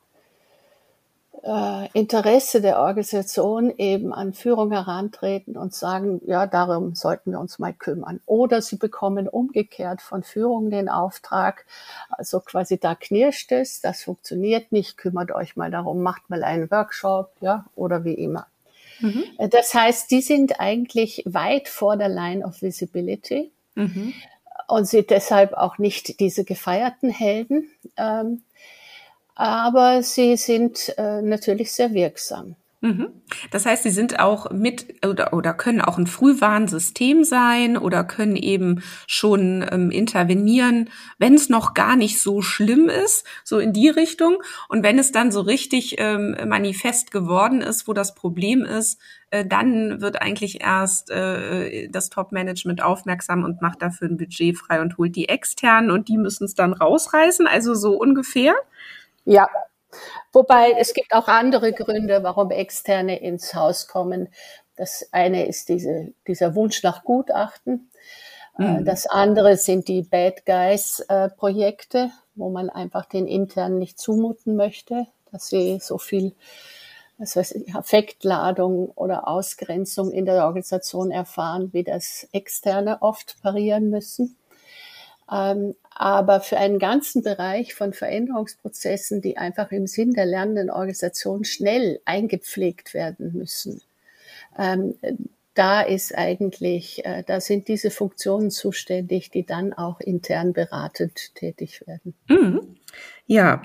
äh, 1.47 1.88
Interesse 1.93 2.61
der 2.61 2.81
Organisation 2.81 3.73
eben 3.76 4.12
an 4.12 4.33
Führung 4.33 4.73
herantreten 4.73 5.57
und 5.57 5.75
sagen, 5.75 6.21
ja, 6.26 6.47
darum 6.47 6.95
sollten 6.95 7.33
wir 7.33 7.41
uns 7.41 7.59
mal 7.59 7.73
kümmern. 7.73 8.21
Oder 8.26 8.62
sie 8.62 8.76
bekommen 8.76 9.29
umgekehrt 9.29 10.03
von 10.03 10.23
Führung 10.23 10.71
den 10.71 10.88
Auftrag, 10.88 11.65
also 12.09 12.41
quasi 12.41 12.79
da 12.79 12.95
knirscht 12.95 13.53
es, 13.53 13.81
das 13.81 14.03
funktioniert 14.03 14.73
nicht, 14.73 14.97
kümmert 14.99 15.31
euch 15.31 15.57
mal 15.57 15.71
darum, 15.71 16.03
macht 16.03 16.29
mal 16.31 16.43
einen 16.43 16.71
Workshop, 16.71 17.31
ja, 17.41 17.67
oder 17.76 18.05
wie 18.05 18.15
immer. 18.15 18.47
Mhm. 19.00 19.25
Das 19.50 19.75
heißt, 19.75 20.11
die 20.11 20.23
sind 20.23 20.61
eigentlich 20.61 21.23
weit 21.26 21.69
vor 21.69 21.97
der 21.97 22.09
Line 22.09 22.45
of 22.45 22.62
Visibility 22.62 23.53
mhm. 23.75 24.15
und 24.69 24.87
sind 24.87 25.11
deshalb 25.11 25.53
auch 25.53 25.79
nicht 25.79 26.21
diese 26.21 26.45
gefeierten 26.45 27.11
Helden. 27.11 27.71
Ähm, 27.97 28.43
aber 29.35 30.03
sie 30.03 30.37
sind 30.37 30.95
äh, 30.97 31.21
natürlich 31.21 31.73
sehr 31.73 31.93
wirksam. 31.93 32.57
Mhm. 32.87 33.09
Das 33.50 33.66
heißt, 33.66 33.83
sie 33.83 33.90
sind 33.90 34.21
auch 34.21 34.52
mit 34.52 35.05
oder, 35.05 35.33
oder 35.33 35.55
können 35.55 35.81
auch 35.81 35.99
ein 35.99 36.07
Frühwarnsystem 36.07 37.25
sein 37.25 37.76
oder 37.76 38.05
können 38.05 38.37
eben 38.37 38.83
schon 39.09 39.66
ähm, 39.71 39.90
intervenieren, 39.90 40.90
wenn 41.19 41.35
es 41.35 41.49
noch 41.49 41.75
gar 41.75 41.97
nicht 41.97 42.21
so 42.21 42.43
schlimm 42.43 42.88
ist, 42.88 43.26
so 43.43 43.59
in 43.59 43.73
die 43.73 43.88
Richtung. 43.88 44.37
Und 44.69 44.85
wenn 44.85 45.00
es 45.00 45.11
dann 45.11 45.33
so 45.33 45.40
richtig 45.40 45.97
ähm, 45.99 46.37
manifest 46.47 47.11
geworden 47.11 47.61
ist, 47.61 47.88
wo 47.88 47.93
das 47.93 48.14
Problem 48.14 48.64
ist, 48.64 49.00
äh, 49.31 49.45
dann 49.45 50.00
wird 50.00 50.23
eigentlich 50.23 50.61
erst 50.61 51.11
äh, 51.11 51.88
das 51.88 52.11
Top-Management 52.11 52.83
aufmerksam 52.83 53.43
und 53.43 53.62
macht 53.62 53.83
dafür 53.83 54.09
ein 54.09 54.16
Budget 54.16 54.57
frei 54.57 54.81
und 54.81 54.97
holt 54.99 55.16
die 55.16 55.28
externen 55.28 55.90
und 55.90 56.07
die 56.07 56.19
müssen 56.19 56.45
es 56.45 56.55
dann 56.55 56.73
rausreißen, 56.73 57.49
also 57.49 57.75
so 57.75 57.95
ungefähr. 57.99 58.55
Ja, 59.25 59.49
Wobei 60.33 60.73
es 60.79 60.95
gibt 60.95 61.12
auch 61.12 61.29
andere 61.29 61.73
Gründe, 61.73 62.23
warum 62.23 62.50
Externe 62.50 63.21
ins 63.21 63.55
Haus 63.55 63.88
kommen. 63.88 64.29
Das 64.76 65.09
eine 65.12 65.47
ist 65.47 65.69
diese, 65.69 66.12
dieser 66.26 66.55
Wunsch 66.55 66.83
nach 66.83 67.05
Gutachten. 67.05 67.91
Äh, 68.59 68.62
mhm. 68.62 68.85
Das 68.85 69.07
andere 69.07 69.57
sind 69.57 69.88
die 69.88 70.03
Bad 70.03 70.45
Guys 70.45 71.00
äh, 71.09 71.29
Projekte, 71.31 72.11
wo 72.35 72.50
man 72.50 72.71
einfach 72.71 73.07
den 73.07 73.26
internen 73.26 73.79
nicht 73.79 73.99
zumuten 73.99 74.57
möchte, 74.57 75.07
dass 75.33 75.49
sie 75.49 75.79
so 75.81 75.99
viel 75.99 76.35
was 77.19 77.37
weiß 77.37 77.53
ich, 77.53 77.75
Affektladung 77.75 78.91
oder 78.91 79.26
Ausgrenzung 79.26 80.12
in 80.12 80.26
der 80.26 80.45
Organisation 80.45 81.11
erfahren, 81.11 81.73
wie 81.73 81.83
das 81.83 82.29
Externe 82.33 83.00
oft 83.00 83.41
parieren 83.43 83.88
müssen. 83.91 84.37
Ähm, 85.31 85.75
aber 85.99 86.41
für 86.41 86.59
einen 86.59 86.79
ganzen 86.79 87.23
Bereich 87.23 87.75
von 87.75 87.95
Veränderungsprozessen, 87.95 89.23
die 89.23 89.38
einfach 89.38 89.73
im 89.73 89.87
Sinn 89.87 90.12
der 90.12 90.26
lernenden 90.26 90.69
Organisation 90.69 91.45
schnell 91.45 92.00
eingepflegt 92.05 92.93
werden 92.93 93.33
müssen, 93.33 93.81
ähm, 94.59 94.95
da 95.55 95.81
ist 95.81 96.15
eigentlich, 96.15 97.03
äh, 97.07 97.25
da 97.26 97.41
sind 97.41 97.69
diese 97.69 97.91
Funktionen 97.91 98.50
zuständig, 98.50 99.31
die 99.31 99.47
dann 99.47 99.73
auch 99.73 100.00
intern 100.00 100.53
beratend 100.53 101.35
tätig 101.35 101.83
werden. 101.87 102.15
Mhm. 102.29 102.76
Ja. 103.25 103.62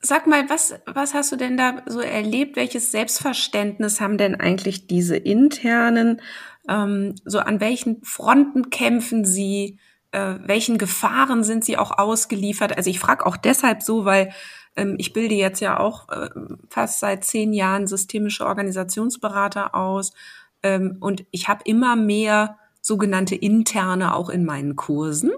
Sag 0.00 0.26
mal, 0.26 0.50
was, 0.50 0.74
was 0.86 1.14
hast 1.14 1.30
du 1.30 1.36
denn 1.36 1.56
da 1.56 1.82
so 1.86 2.00
erlebt? 2.00 2.56
Welches 2.56 2.90
Selbstverständnis 2.90 4.00
haben 4.00 4.18
denn 4.18 4.34
eigentlich 4.34 4.88
diese 4.88 5.16
internen? 5.16 6.20
Ähm, 6.68 7.14
so 7.24 7.38
an 7.38 7.60
welchen 7.60 8.02
Fronten 8.02 8.70
kämpfen 8.70 9.24
sie? 9.24 9.78
Äh, 10.12 10.34
welchen 10.44 10.78
Gefahren 10.78 11.44
sind 11.44 11.64
sie 11.64 11.76
auch 11.76 11.98
ausgeliefert? 11.98 12.76
Also 12.76 12.90
ich 12.90 13.00
frage 13.00 13.26
auch 13.26 13.36
deshalb 13.36 13.82
so, 13.82 14.04
weil 14.04 14.32
ähm, 14.76 14.96
ich 14.98 15.12
bilde 15.12 15.34
jetzt 15.34 15.60
ja 15.60 15.78
auch 15.78 16.08
äh, 16.08 16.28
fast 16.68 17.00
seit 17.00 17.24
zehn 17.24 17.52
Jahren 17.52 17.86
systemische 17.86 18.46
Organisationsberater 18.46 19.74
aus 19.74 20.12
ähm, 20.62 20.96
und 21.00 21.24
ich 21.30 21.48
habe 21.48 21.62
immer 21.64 21.96
mehr 21.96 22.58
sogenannte 22.80 23.34
interne 23.34 24.14
auch 24.14 24.30
in 24.30 24.44
meinen 24.44 24.76
Kursen. 24.76 25.32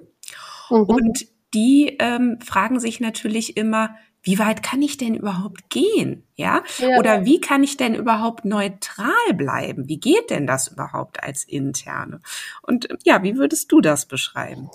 Mhm. 0.71 0.83
Und 0.83 1.27
die 1.55 1.97
ähm, 1.99 2.39
fragen 2.45 2.79
sich 2.79 3.01
natürlich 3.01 3.57
immer, 3.57 3.95
wie 4.29 4.39
weit 4.39 4.63
kann 4.63 4.83
ich 4.83 4.99
denn 4.99 5.15
überhaupt 5.15 5.71
gehen? 5.71 6.23
Ja? 6.35 6.63
ja? 6.77 6.99
Oder 6.99 7.25
wie 7.25 7.41
kann 7.41 7.63
ich 7.63 7.79
denn 7.79 7.95
überhaupt 7.95 8.45
neutral 8.45 9.33
bleiben? 9.33 9.89
Wie 9.89 9.99
geht 9.99 10.29
denn 10.29 10.47
das 10.47 10.69
überhaupt 10.69 11.23
als 11.23 11.45
Interne? 11.45 12.21
Und 12.61 12.91
ja, 13.05 13.23
wie 13.23 13.39
würdest 13.39 13.73
du 13.73 13.81
das 13.81 14.05
beschreiben? 14.05 14.69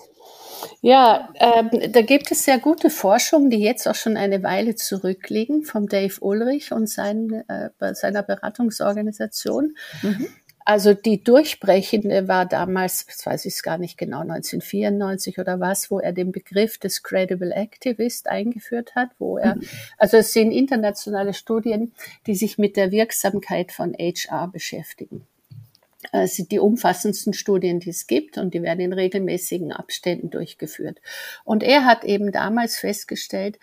Ja, 0.82 1.30
ähm, 1.36 1.70
da 1.92 2.02
gibt 2.02 2.32
es 2.32 2.46
sehr 2.46 2.58
gute 2.58 2.90
Forschung, 2.90 3.52
die 3.52 3.60
jetzt 3.60 3.88
auch 3.88 3.96
schon 3.96 4.18
eine 4.18 4.42
Weile 4.42 4.74
zurückliegen, 4.74 5.64
vom 5.64 5.88
Dave 5.88 6.16
Ulrich 6.22 6.72
und 6.72 6.90
sein, 6.90 7.44
äh, 7.48 7.94
seiner 7.94 8.24
Beratungsorganisation. 8.24 9.76
Mhm. 10.02 10.28
Also 10.66 10.94
die 10.94 11.24
durchbrechende 11.24 12.28
war 12.28 12.46
damals, 12.46 13.06
das 13.06 13.26
weiß 13.26 13.46
ich 13.46 13.62
gar 13.64 13.78
nicht 13.78 13.98
genau, 13.98 14.22
1994 14.22 15.40
oder 15.40 15.60
was, 15.60 15.92
wo 15.92 16.00
er 16.00 16.14
den 16.14 16.32
Begriff 16.32 16.78
des 16.78 17.04
Credible 17.04 17.52
Activist 17.52 18.28
eingeführt 18.28 18.96
hat, 18.96 19.10
wo 19.20 19.38
er, 19.38 19.56
mhm. 19.56 19.64
also 19.98 20.18
es 20.18 20.34
sind 20.34 20.52
internationale 20.52 21.34
Studien, 21.34 21.94
die 22.28 22.36
sich 22.36 22.58
mit 22.58 22.78
der 22.78 22.92
Wirksamkeit 22.92 23.72
von 23.72 23.94
HR 23.94 24.48
beschäftigen. 24.48 25.28
Es 26.12 26.36
sind 26.36 26.52
die 26.52 26.60
umfassendsten 26.60 27.34
Studien, 27.34 27.80
die 27.80 27.90
es 27.90 28.08
gibt 28.08 28.38
und 28.38 28.54
die 28.54 28.62
werden 28.62 28.82
in 28.82 28.94
regelmäßigen 28.94 29.72
Abständen 29.72 30.30
durchgeführt. 30.30 31.00
Und 31.44 31.64
er 31.64 31.86
hat 31.86 32.04
eben 32.04 32.32
damals 32.32 32.78
festgestellt, 32.78 33.58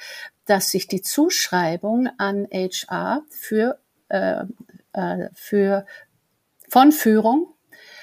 dass 0.47 0.71
sich 0.71 0.89
die 0.89 1.03
Zuschreibung 1.03 2.09
an 2.19 2.49
HR 2.51 3.23
für, 3.29 3.79
äh, 4.09 4.45
äh, 4.95 5.29
für 5.35 5.87
von 6.71 6.93
Führung 6.93 7.53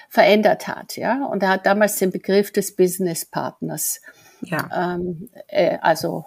verändert 0.09 0.67
hat, 0.67 0.95
ja. 0.97 1.25
Und 1.25 1.43
er 1.43 1.50
hat 1.50 1.65
damals 1.65 1.97
den 1.97 2.12
Begriff 2.12 2.51
des 2.51 2.75
Business 2.75 3.25
Partners, 3.25 4.01
ja. 4.41 4.95
ähm, 4.95 5.29
äh, 5.47 5.77
also 5.81 6.25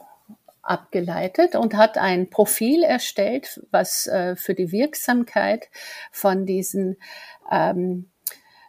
abgeleitet 0.62 1.56
und 1.56 1.75
hat 1.75 1.97
ein 1.99 2.30
Profil 2.30 2.82
erstellt, 2.82 3.61
was 3.70 4.06
äh, 4.06 4.37
für 4.37 4.54
die 4.54 4.73
Wirksamkeit 4.73 5.68
von 6.12 6.47
diesen 6.47 6.97
ähm, 7.50 8.11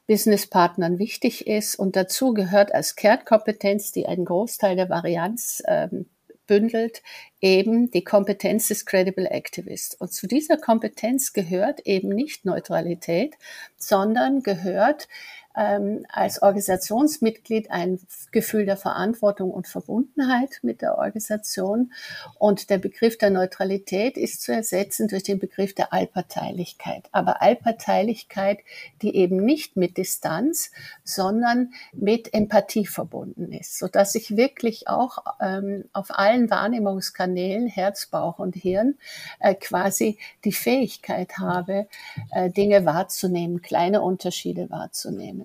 Businesspartnern 0.07 0.99
wichtig 0.99 1.47
ist. 1.47 1.75
Und 1.75 1.95
dazu 1.95 2.33
gehört 2.33 2.73
als 2.73 2.95
Kernkompetenz, 2.95 3.91
die 3.91 4.07
einen 4.07 4.25
Großteil 4.25 4.75
der 4.75 4.89
Varianz 4.89 5.61
ähm, 5.67 6.07
bündelt, 6.51 7.01
eben 7.39 7.91
die 7.91 8.03
Kompetenz 8.03 8.67
des 8.67 8.85
Credible 8.85 9.31
Activist. 9.31 9.95
Und 10.01 10.11
zu 10.11 10.27
dieser 10.27 10.57
Kompetenz 10.57 11.31
gehört 11.31 11.79
eben 11.85 12.09
nicht 12.09 12.43
Neutralität, 12.43 13.37
sondern 13.77 14.43
gehört 14.43 15.07
ähm, 15.55 16.05
als 16.09 16.41
Organisationsmitglied 16.41 17.71
ein 17.71 17.99
Gefühl 18.31 18.65
der 18.65 18.77
Verantwortung 18.77 19.51
und 19.51 19.67
Verbundenheit 19.67 20.59
mit 20.61 20.81
der 20.81 20.97
Organisation. 20.97 21.91
Und 22.39 22.69
der 22.69 22.77
Begriff 22.77 23.17
der 23.17 23.29
Neutralität 23.29 24.17
ist 24.17 24.41
zu 24.41 24.53
ersetzen 24.53 25.07
durch 25.07 25.23
den 25.23 25.39
Begriff 25.39 25.73
der 25.75 25.93
Allparteilichkeit. 25.93 27.09
Aber 27.11 27.41
Allparteilichkeit, 27.41 28.59
die 29.01 29.15
eben 29.15 29.37
nicht 29.37 29.75
mit 29.77 29.97
Distanz, 29.97 30.71
sondern 31.03 31.73
mit 31.93 32.33
Empathie 32.33 32.85
verbunden 32.85 33.51
ist, 33.51 33.77
sodass 33.77 34.15
ich 34.15 34.35
wirklich 34.37 34.87
auch 34.87 35.19
ähm, 35.39 35.85
auf 35.93 36.11
allen 36.11 36.49
Wahrnehmungskanälen, 36.49 37.67
Herz, 37.67 38.07
Bauch 38.07 38.39
und 38.39 38.55
Hirn, 38.55 38.97
äh, 39.39 39.55
quasi 39.55 40.17
die 40.45 40.51
Fähigkeit 40.51 41.37
habe, 41.37 41.87
äh, 42.31 42.49
Dinge 42.49 42.85
wahrzunehmen, 42.85 43.61
kleine 43.61 44.01
Unterschiede 44.01 44.69
wahrzunehmen. 44.69 45.40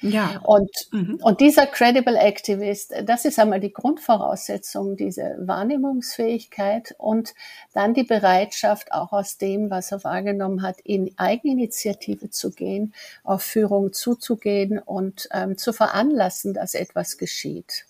Ja. 0.00 0.40
Und, 0.44 0.70
mhm. 0.92 1.18
und 1.22 1.40
dieser 1.40 1.66
Credible 1.66 2.16
Activist, 2.16 2.92
das 3.04 3.24
ist 3.24 3.38
einmal 3.38 3.60
die 3.60 3.72
Grundvoraussetzung, 3.72 4.96
diese 4.96 5.36
Wahrnehmungsfähigkeit 5.38 6.94
und 6.98 7.34
dann 7.72 7.94
die 7.94 8.04
Bereitschaft, 8.04 8.92
auch 8.92 9.12
aus 9.12 9.38
dem, 9.38 9.70
was 9.70 9.92
er 9.92 10.04
wahrgenommen 10.04 10.62
hat, 10.62 10.80
in 10.80 11.12
Eigeninitiative 11.16 12.30
zu 12.30 12.50
gehen, 12.50 12.94
auf 13.24 13.42
Führung 13.42 13.92
zuzugehen 13.92 14.78
und 14.78 15.28
ähm, 15.32 15.56
zu 15.56 15.72
veranlassen, 15.72 16.54
dass 16.54 16.74
etwas 16.74 17.16
geschieht. 17.16 17.86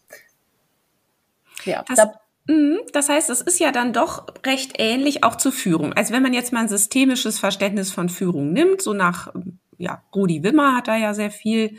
Ja, 1.65 1.85
das, 1.89 1.97
da, 1.97 2.21
mhm. 2.47 2.79
das 2.93 3.09
heißt, 3.09 3.31
es 3.31 3.41
ist 3.41 3.59
ja 3.59 3.73
dann 3.73 3.93
doch 3.93 4.27
recht 4.45 4.75
ähnlich 4.79 5.25
auch 5.25 5.37
zur 5.37 5.53
Führung. 5.53 5.93
Also 5.93 6.13
wenn 6.13 6.23
man 6.23 6.35
jetzt 6.35 6.53
mal 6.53 6.61
ein 6.61 6.69
systemisches 6.69 7.39
Verständnis 7.39 7.91
von 7.91 8.09
Führung 8.09 8.53
nimmt, 8.53 8.83
so 8.83 8.93
nach 8.93 9.33
ja, 9.79 10.03
Rudi 10.15 10.43
Wimmer 10.43 10.77
hat 10.77 10.89
da 10.89 10.97
ja 10.97 11.15
sehr 11.15 11.31
viel 11.31 11.79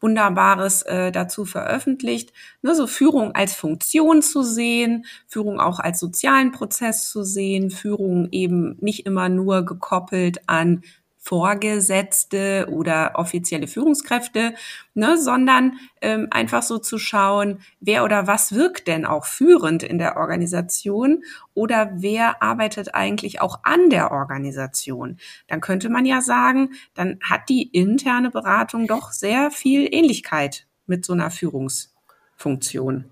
Wunderbares 0.00 0.82
äh, 0.82 1.10
dazu 1.10 1.44
veröffentlicht. 1.44 2.32
Ne, 2.62 2.74
so 2.74 2.86
Führung 2.86 3.34
als 3.34 3.54
Funktion 3.54 4.22
zu 4.22 4.42
sehen, 4.42 5.06
Führung 5.26 5.60
auch 5.60 5.80
als 5.80 5.98
sozialen 6.00 6.52
Prozess 6.52 7.10
zu 7.10 7.22
sehen, 7.24 7.70
Führung 7.70 8.28
eben 8.30 8.76
nicht 8.80 9.06
immer 9.06 9.28
nur 9.28 9.64
gekoppelt 9.64 10.48
an 10.48 10.82
Vorgesetzte 11.26 12.68
oder 12.70 13.14
offizielle 13.16 13.66
Führungskräfte, 13.66 14.54
ne, 14.94 15.18
sondern 15.18 15.72
ähm, 16.00 16.28
einfach 16.30 16.62
so 16.62 16.78
zu 16.78 16.98
schauen, 16.98 17.58
wer 17.80 18.04
oder 18.04 18.28
was 18.28 18.52
wirkt 18.52 18.86
denn 18.86 19.04
auch 19.04 19.24
führend 19.24 19.82
in 19.82 19.98
der 19.98 20.18
Organisation 20.18 21.24
oder 21.52 21.90
wer 21.94 22.44
arbeitet 22.44 22.94
eigentlich 22.94 23.40
auch 23.40 23.58
an 23.64 23.90
der 23.90 24.12
Organisation. 24.12 25.18
Dann 25.48 25.60
könnte 25.60 25.88
man 25.88 26.06
ja 26.06 26.20
sagen, 26.20 26.74
dann 26.94 27.18
hat 27.20 27.48
die 27.48 27.64
interne 27.72 28.30
Beratung 28.30 28.86
doch 28.86 29.10
sehr 29.10 29.50
viel 29.50 29.88
Ähnlichkeit 29.90 30.68
mit 30.86 31.04
so 31.04 31.12
einer 31.12 31.32
Führungsfunktion. 31.32 33.06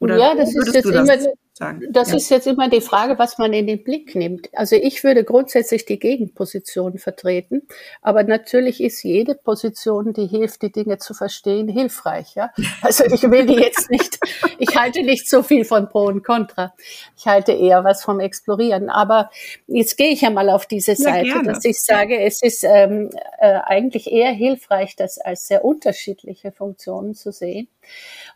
Oder 0.00 0.18
ja, 0.18 0.34
das 0.34 0.52
ist 0.52 0.74
jetzt 0.74 0.84
immer, 0.84 1.16
sagen. 1.54 1.82
Das 1.90 2.10
ja. 2.10 2.16
ist 2.16 2.30
jetzt 2.30 2.46
immer 2.46 2.68
die 2.68 2.80
Frage, 2.80 3.18
was 3.18 3.38
man 3.38 3.52
in 3.52 3.66
den 3.66 3.84
Blick 3.84 4.14
nimmt. 4.14 4.48
Also 4.54 4.76
ich 4.76 5.04
würde 5.04 5.24
grundsätzlich 5.24 5.84
die 5.84 5.98
Gegenposition 5.98 6.98
vertreten, 6.98 7.62
aber 8.00 8.24
natürlich 8.24 8.82
ist 8.82 9.02
jede 9.02 9.34
Position, 9.34 10.12
die 10.12 10.26
hilft, 10.26 10.62
die 10.62 10.72
Dinge 10.72 10.98
zu 10.98 11.14
verstehen, 11.14 11.68
hilfreich. 11.68 12.34
Ja? 12.34 12.52
Also 12.82 13.04
ich 13.04 13.22
will 13.22 13.46
die 13.46 13.54
jetzt 13.54 13.90
nicht, 13.90 14.18
ich 14.58 14.76
halte 14.76 15.02
nicht 15.02 15.28
so 15.28 15.42
viel 15.42 15.64
von 15.64 15.88
Pro 15.88 16.06
und 16.06 16.24
Contra. 16.24 16.74
Ich 17.16 17.26
halte 17.26 17.52
eher 17.52 17.84
was 17.84 18.02
vom 18.02 18.18
Explorieren. 18.18 18.90
Aber 18.90 19.30
jetzt 19.66 19.96
gehe 19.96 20.10
ich 20.10 20.22
ja 20.22 20.30
mal 20.30 20.50
auf 20.50 20.66
diese 20.66 20.96
Seite, 20.96 21.28
ja, 21.28 21.42
dass 21.42 21.64
ich 21.64 21.80
sage, 21.80 22.18
es 22.18 22.42
ist 22.42 22.64
ähm, 22.64 23.10
äh, 23.38 23.60
eigentlich 23.64 24.10
eher 24.10 24.32
hilfreich, 24.32 24.96
das 24.96 25.18
als 25.18 25.46
sehr 25.46 25.64
unterschiedliche 25.64 26.50
Funktionen 26.50 27.14
zu 27.14 27.30
sehen. 27.30 27.68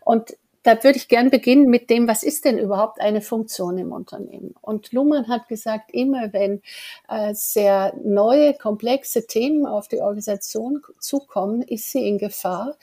Und 0.03 0.37
da 0.67 0.83
würde 0.83 0.97
ich 0.97 1.07
gern 1.07 1.29
beginnen 1.29 1.69
mit 1.69 1.89
dem, 1.89 2.09
was 2.09 2.23
ist 2.23 2.43
denn 2.43 2.57
überhaupt 2.57 2.99
eine 2.99 3.21
Funktion 3.21 3.77
im 3.77 3.93
Unternehmen? 3.93 4.53
Und 4.59 4.91
Luhmann 4.91 5.29
hat 5.29 5.47
gesagt, 5.47 5.91
immer 5.93 6.33
wenn 6.33 6.61
äh, 7.07 7.33
sehr 7.33 7.93
neue, 8.03 8.53
komplexe 8.53 9.25
Themen 9.25 9.65
auf 9.65 9.87
die 9.87 10.01
Organisation 10.01 10.81
zukommen, 10.99 11.61
ist 11.61 11.89
sie 11.89 12.05
in 12.05 12.17
Gefahr, 12.17 12.75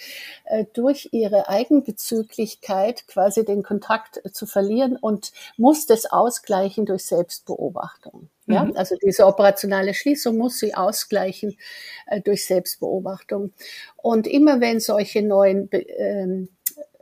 äh, 0.46 0.64
durch 0.72 1.10
ihre 1.12 1.50
Eigenbezüglichkeit 1.50 3.06
quasi 3.06 3.44
den 3.44 3.62
Kontakt 3.62 4.22
zu 4.32 4.46
verlieren 4.46 4.96
und 4.96 5.32
muss 5.58 5.84
das 5.84 6.06
ausgleichen 6.06 6.86
durch 6.86 7.04
Selbstbeobachtung. 7.04 8.30
Ja, 8.46 8.64
mhm. 8.64 8.76
also 8.76 8.96
diese 8.96 9.26
operationale 9.26 9.92
Schließung 9.92 10.38
muss 10.38 10.58
sie 10.58 10.74
ausgleichen 10.74 11.58
äh, 12.06 12.22
durch 12.22 12.46
Selbstbeobachtung. 12.46 13.52
Und 13.96 14.26
immer 14.26 14.62
wenn 14.62 14.80
solche 14.80 15.20
neuen 15.20 15.70
äh, 15.70 16.46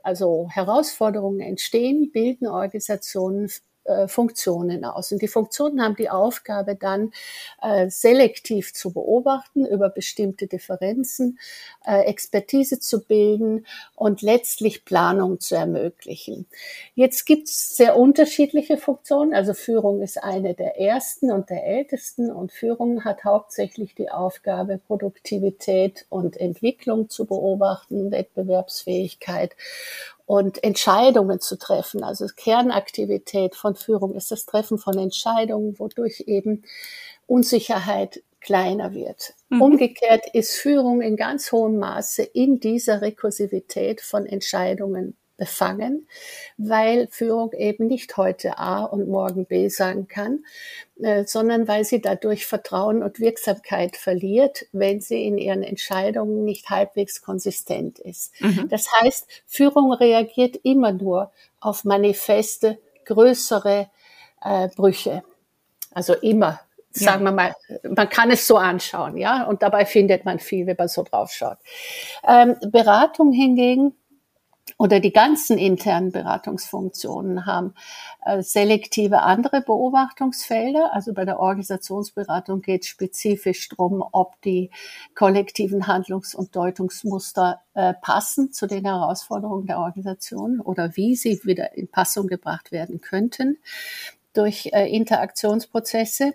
also 0.03 0.49
Herausforderungen 0.51 1.41
entstehen, 1.41 2.11
bilden 2.13 2.47
Organisationen 2.47 3.51
Funktionen 4.07 4.85
aus. 4.85 5.13
Und 5.13 5.23
die 5.23 5.29
Funktionen 5.29 5.83
haben 5.83 5.97
die 5.97 6.11
Aufgabe 6.11 6.77
dann 6.77 7.13
äh, 7.61 7.89
selektiv 7.91 8.73
zu 8.73 8.93
beobachten 8.93 9.67
über 9.67 9.89
bestimmte 9.89 10.47
Differenzen, 10.47 11.39
äh, 11.85 12.03
Expertise 12.03 12.79
zu 12.79 13.05
bilden 13.05 13.67
und 13.97 14.23
letztlich 14.23 14.85
Planung 14.85 15.41
zu 15.41 15.57
ermöglichen. 15.57 16.47
Jetzt 16.95 17.25
gibt 17.27 17.49
es 17.49 17.77
sehr 17.77 17.97
unterschiedliche 17.97 18.77
Funktionen. 18.77 19.35
Also 19.35 19.55
Führung 19.55 20.03
ist 20.03 20.23
eine 20.23 20.55
der 20.55 20.79
ersten 20.79 21.31
und 21.31 21.51
der 21.51 21.67
ältesten 21.67 22.31
und 22.31 22.53
Führung 22.53 23.05
hat 23.05 23.25
hauptsächlich 23.25 23.95
die 23.95 24.11
Aufgabe, 24.11 24.79
Produktivität 24.79 26.07
und 26.09 26.37
Entwicklung 26.37 27.09
zu 27.09 27.27
beobachten, 27.27 28.11
Wettbewerbsfähigkeit 28.11 29.57
und 30.27 30.63
Entscheidungen 30.63 31.41
zu 31.41 31.59
treffen. 31.59 32.03
Also 32.05 32.27
Kernaktivität 32.35 33.55
von 33.55 33.75
Führung 33.75 34.15
ist 34.15 34.31
das 34.31 34.47
Treffen 34.47 34.79
von 34.79 34.99
Entscheidungen, 34.99 35.79
wodurch 35.79 36.25
eben 36.27 36.65
Unsicherheit 37.27 38.23
kleiner 38.41 38.93
wird. 38.93 39.35
Mhm. 39.49 39.63
Umgekehrt 39.63 40.25
ist 40.33 40.55
Führung 40.57 41.01
in 41.01 41.17
ganz 41.17 41.53
hohem 41.53 41.79
Maße 41.79 42.23
in 42.23 42.61
dieser 42.61 43.01
Rekursivität 43.01 44.01
von 44.01 44.27
Entscheidungen 44.27 45.17
befangen, 45.37 46.07
weil 46.57 47.09
Führung 47.11 47.53
eben 47.53 47.87
nicht 47.87 48.17
heute 48.17 48.59
A 48.59 48.85
und 48.85 49.09
morgen 49.09 49.47
B 49.47 49.69
sein 49.69 50.09
kann, 50.09 50.45
äh, 51.01 51.25
sondern 51.25 51.69
weil 51.69 51.85
sie 51.85 52.01
dadurch 52.01 52.47
Vertrauen 52.47 53.03
und 53.03 53.21
Wirksamkeit 53.21 53.97
verliert, 53.97 54.67
wenn 54.73 55.01
sie 55.01 55.25
in 55.27 55.39
ihren 55.39 55.63
Entscheidungen 55.63 56.45
nicht 56.45 56.71
halbwegs 56.71 57.23
konsistent 57.23 57.99
ist. 57.99 58.33
Mhm. 58.41 58.69
Das 58.69 58.87
heißt, 59.01 59.27
Führung 59.47 59.93
reagiert 59.93 60.57
immer 60.63 60.93
nur 60.93 61.33
auf 61.61 61.85
manifeste, 61.85 62.79
größere 63.05 63.91
äh, 64.43 64.69
Brüche. 64.77 65.23
Also 65.93 66.15
immer 66.15 66.61
sagen 66.95 67.25
wir 67.25 67.33
mal, 67.33 67.55
man 67.89 68.09
kann 68.09 68.31
es 68.31 68.47
so 68.47 68.57
anschauen, 68.57 69.17
ja, 69.17 69.45
und 69.45 69.63
dabei 69.63 69.87
findet 69.87 70.25
man 70.25 70.39
viel, 70.39 70.67
wenn 70.67 70.77
man 70.77 70.89
so 70.89 71.03
drauf 71.03 71.33
schaut. 71.33 71.57
Ähm, 72.27 72.57
Beratung 72.71 73.33
hingegen 73.33 73.95
oder 74.83 74.99
die 74.99 75.13
ganzen 75.13 75.59
internen 75.59 76.11
Beratungsfunktionen 76.11 77.47
haben 77.47 77.73
äh, 78.25 78.43
selektive 78.43 79.23
andere 79.23 79.61
Beobachtungsfelder. 79.61 80.93
Also 80.93 81.15
bei 81.15 81.25
der 81.25 81.39
Organisationsberatung 81.39 82.63
geht 82.63 82.83
es 82.83 82.89
spezifisch 82.89 83.69
darum, 83.69 84.03
ob 84.11 84.43
die 84.43 84.73
kollektiven 85.15 85.87
Handlungs- 85.87 86.35
und 86.35 86.57
Deutungsmuster 86.57 87.61
äh, 87.75 87.95
passen 87.95 88.53
zu 88.53 88.67
den 88.67 88.85
Herausforderungen 88.85 89.69
der 89.69 89.79
Organisation 89.79 90.59
oder 90.59 90.97
wie 90.97 91.15
sie 91.15 91.41
wieder 91.45 91.77
in 91.77 91.87
Passung 91.87 92.27
gebracht 92.27 92.73
werden 92.73 93.01
könnten 93.01 93.59
durch 94.35 94.71
äh, 94.73 94.89
Interaktionsprozesse. 94.93 96.35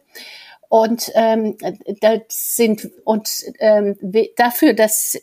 Und 0.69 1.11
ähm, 1.15 1.57
da 1.99 2.15
sind 2.29 2.89
und 3.03 3.43
ähm, 3.59 3.97
dafür, 4.37 4.73
dass 4.73 5.17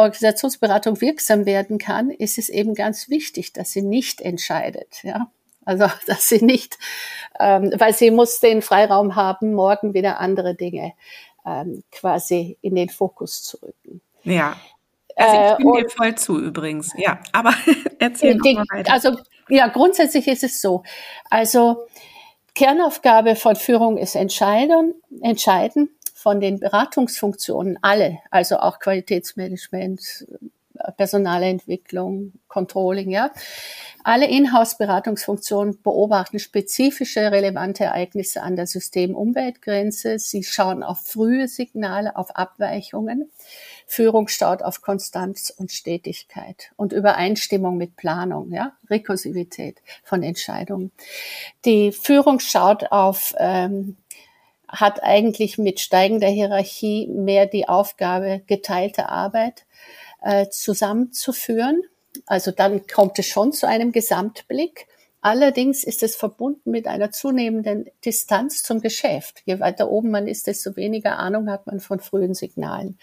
Organisationsberatung 0.00 1.00
wirksam 1.00 1.46
werden 1.46 1.78
kann, 1.78 2.10
ist 2.10 2.38
es 2.38 2.48
eben 2.48 2.74
ganz 2.74 3.08
wichtig, 3.08 3.52
dass 3.52 3.72
sie 3.72 3.82
nicht 3.82 4.20
entscheidet. 4.20 5.02
Ja? 5.02 5.30
Also, 5.64 5.86
dass 6.06 6.28
sie 6.28 6.44
nicht, 6.44 6.78
ähm, 7.38 7.72
weil 7.76 7.94
sie 7.94 8.10
muss 8.10 8.40
den 8.40 8.62
Freiraum 8.62 9.16
haben, 9.16 9.54
morgen 9.54 9.94
wieder 9.94 10.20
andere 10.20 10.54
Dinge 10.54 10.92
ähm, 11.46 11.82
quasi 11.90 12.58
in 12.60 12.74
den 12.74 12.88
Fokus 12.88 13.42
zu 13.42 13.58
rücken. 13.58 14.00
Ja. 14.22 14.56
Also 15.16 15.36
ich 15.36 15.54
stimme 15.54 15.78
äh, 15.78 15.82
dir 15.82 15.90
voll 15.90 16.14
zu 16.14 16.40
übrigens. 16.40 16.92
Ja, 16.96 17.20
aber 17.32 17.52
erzähl 17.98 18.38
die, 18.38 18.54
mal 18.54 18.64
weiter. 18.70 18.92
Also 18.92 19.16
ja, 19.48 19.66
grundsätzlich 19.68 20.28
ist 20.28 20.44
es 20.44 20.62
so. 20.62 20.82
Also 21.28 21.86
Kernaufgabe 22.54 23.36
von 23.36 23.56
Führung 23.56 23.98
ist 23.98 24.14
entscheiden, 24.14 24.94
entscheiden 25.20 25.90
von 26.20 26.38
den 26.38 26.60
Beratungsfunktionen 26.60 27.78
alle, 27.80 28.18
also 28.30 28.58
auch 28.58 28.78
Qualitätsmanagement, 28.78 30.26
Personalentwicklung, 30.98 32.34
Controlling, 32.46 33.10
ja. 33.10 33.32
Alle 34.04 34.28
Inhouse-Beratungsfunktionen 34.28 35.80
beobachten 35.82 36.38
spezifische 36.38 37.32
relevante 37.32 37.84
Ereignisse 37.84 38.42
an 38.42 38.54
der 38.54 38.66
System-Umweltgrenze. 38.66 40.18
Sie 40.18 40.44
schauen 40.44 40.82
auf 40.82 41.00
frühe 41.00 41.48
Signale, 41.48 42.14
auf 42.16 42.36
Abweichungen. 42.36 43.30
Führung 43.86 44.28
staut 44.28 44.62
auf 44.62 44.82
Konstanz 44.82 45.50
und 45.56 45.72
Stetigkeit 45.72 46.70
und 46.76 46.92
Übereinstimmung 46.92 47.78
mit 47.78 47.96
Planung, 47.96 48.52
ja, 48.52 48.74
Rekursivität 48.90 49.80
von 50.04 50.22
Entscheidungen. 50.22 50.92
Die 51.64 51.92
Führung 51.92 52.40
schaut 52.40 52.92
auf 52.92 53.34
ähm, 53.38 53.96
hat 54.70 55.02
eigentlich 55.02 55.58
mit 55.58 55.80
steigender 55.80 56.28
Hierarchie 56.28 57.08
mehr 57.08 57.46
die 57.46 57.68
Aufgabe, 57.68 58.42
geteilte 58.46 59.08
Arbeit 59.08 59.66
äh, 60.22 60.48
zusammenzuführen. 60.48 61.82
Also 62.26 62.50
dann 62.50 62.86
kommt 62.86 63.18
es 63.18 63.26
schon 63.26 63.52
zu 63.52 63.66
einem 63.66 63.92
Gesamtblick. 63.92 64.86
Allerdings 65.20 65.84
ist 65.84 66.02
es 66.02 66.16
verbunden 66.16 66.70
mit 66.70 66.86
einer 66.86 67.10
zunehmenden 67.10 67.90
Distanz 68.04 68.62
zum 68.62 68.80
Geschäft. 68.80 69.42
Je 69.44 69.60
weiter 69.60 69.90
oben 69.90 70.10
man 70.10 70.26
ist, 70.26 70.46
desto 70.46 70.76
weniger 70.76 71.18
Ahnung 71.18 71.50
hat 71.50 71.66
man 71.66 71.80
von 71.80 72.00
frühen 72.00 72.34
Signalen. 72.34 72.98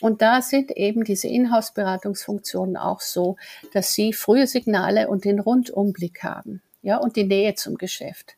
Und 0.00 0.22
da 0.22 0.42
sind 0.42 0.72
eben 0.72 1.04
diese 1.04 1.28
Inhouse-Beratungsfunktionen 1.28 2.76
auch 2.76 3.00
so, 3.00 3.36
dass 3.72 3.94
sie 3.94 4.12
frühe 4.12 4.48
Signale 4.48 5.08
und 5.08 5.24
den 5.24 5.38
Rundumblick 5.38 6.24
haben, 6.24 6.62
ja, 6.82 6.96
und 6.96 7.14
die 7.14 7.24
Nähe 7.24 7.54
zum 7.54 7.76
Geschäft. 7.76 8.36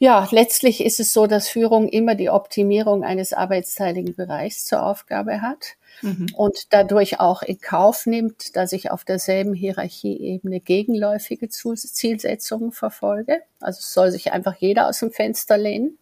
Ja, 0.00 0.28
letztlich 0.30 0.84
ist 0.84 1.00
es 1.00 1.12
so, 1.12 1.26
dass 1.26 1.48
Führung 1.48 1.88
immer 1.88 2.14
die 2.14 2.30
Optimierung 2.30 3.02
eines 3.02 3.32
arbeitsteiligen 3.32 4.14
Bereichs 4.14 4.64
zur 4.64 4.84
Aufgabe 4.84 5.42
hat 5.42 5.74
mhm. 6.02 6.28
und 6.36 6.72
dadurch 6.72 7.18
auch 7.18 7.42
in 7.42 7.60
Kauf 7.60 8.06
nimmt, 8.06 8.54
dass 8.54 8.72
ich 8.72 8.92
auf 8.92 9.04
derselben 9.04 9.54
Hierarchieebene 9.54 10.60
gegenläufige 10.60 11.48
Zielsetzungen 11.48 12.70
verfolge. 12.70 13.42
Also 13.60 13.80
soll 13.82 14.12
sich 14.12 14.32
einfach 14.32 14.54
jeder 14.54 14.86
aus 14.86 15.00
dem 15.00 15.10
Fenster 15.10 15.58
lehnen. 15.58 15.98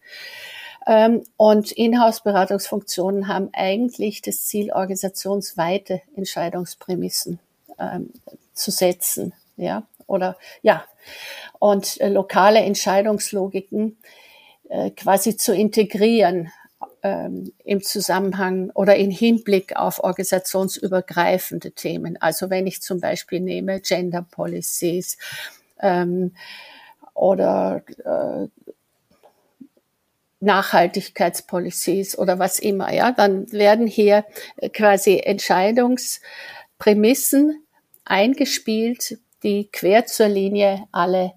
Ähm, 0.85 1.23
und 1.35 1.71
Inhouse-Beratungsfunktionen 1.71 3.27
haben 3.27 3.49
eigentlich 3.53 4.21
das 4.21 4.45
Ziel, 4.45 4.71
organisationsweite 4.71 6.01
Entscheidungsprämissen 6.15 7.39
ähm, 7.79 8.11
zu 8.53 8.69
setzen. 8.69 9.33
Ja, 9.57 9.87
oder 10.07 10.37
ja, 10.61 10.83
und 11.59 11.99
äh, 12.01 12.09
lokale 12.09 12.59
Entscheidungslogiken 12.59 13.97
äh, 14.69 14.91
quasi 14.91 15.37
zu 15.37 15.53
integrieren 15.53 16.51
ähm, 17.03 17.51
im 17.63 17.81
Zusammenhang 17.81 18.71
oder 18.73 18.95
in 18.95 19.11
Hinblick 19.11 19.75
auf 19.75 20.03
organisationsübergreifende 20.03 21.71
Themen. 21.71 22.17
Also 22.21 22.49
wenn 22.49 22.67
ich 22.67 22.81
zum 22.81 22.99
Beispiel 22.99 23.39
nehme 23.39 23.79
Gender 23.81 24.25
Policies 24.29 25.17
ähm, 25.79 26.35
oder 27.13 27.83
äh, 28.03 28.47
Nachhaltigkeitspolicies 30.39 32.17
oder 32.17 32.39
was 32.39 32.59
immer, 32.59 32.93
ja, 32.93 33.11
dann 33.11 33.51
werden 33.51 33.87
hier 33.87 34.23
quasi 34.73 35.19
Entscheidungsprämissen 35.19 37.63
eingespielt, 38.05 39.17
die 39.43 39.69
quer 39.71 40.05
zur 40.05 40.27
Linie 40.27 40.87
alle 40.91 41.33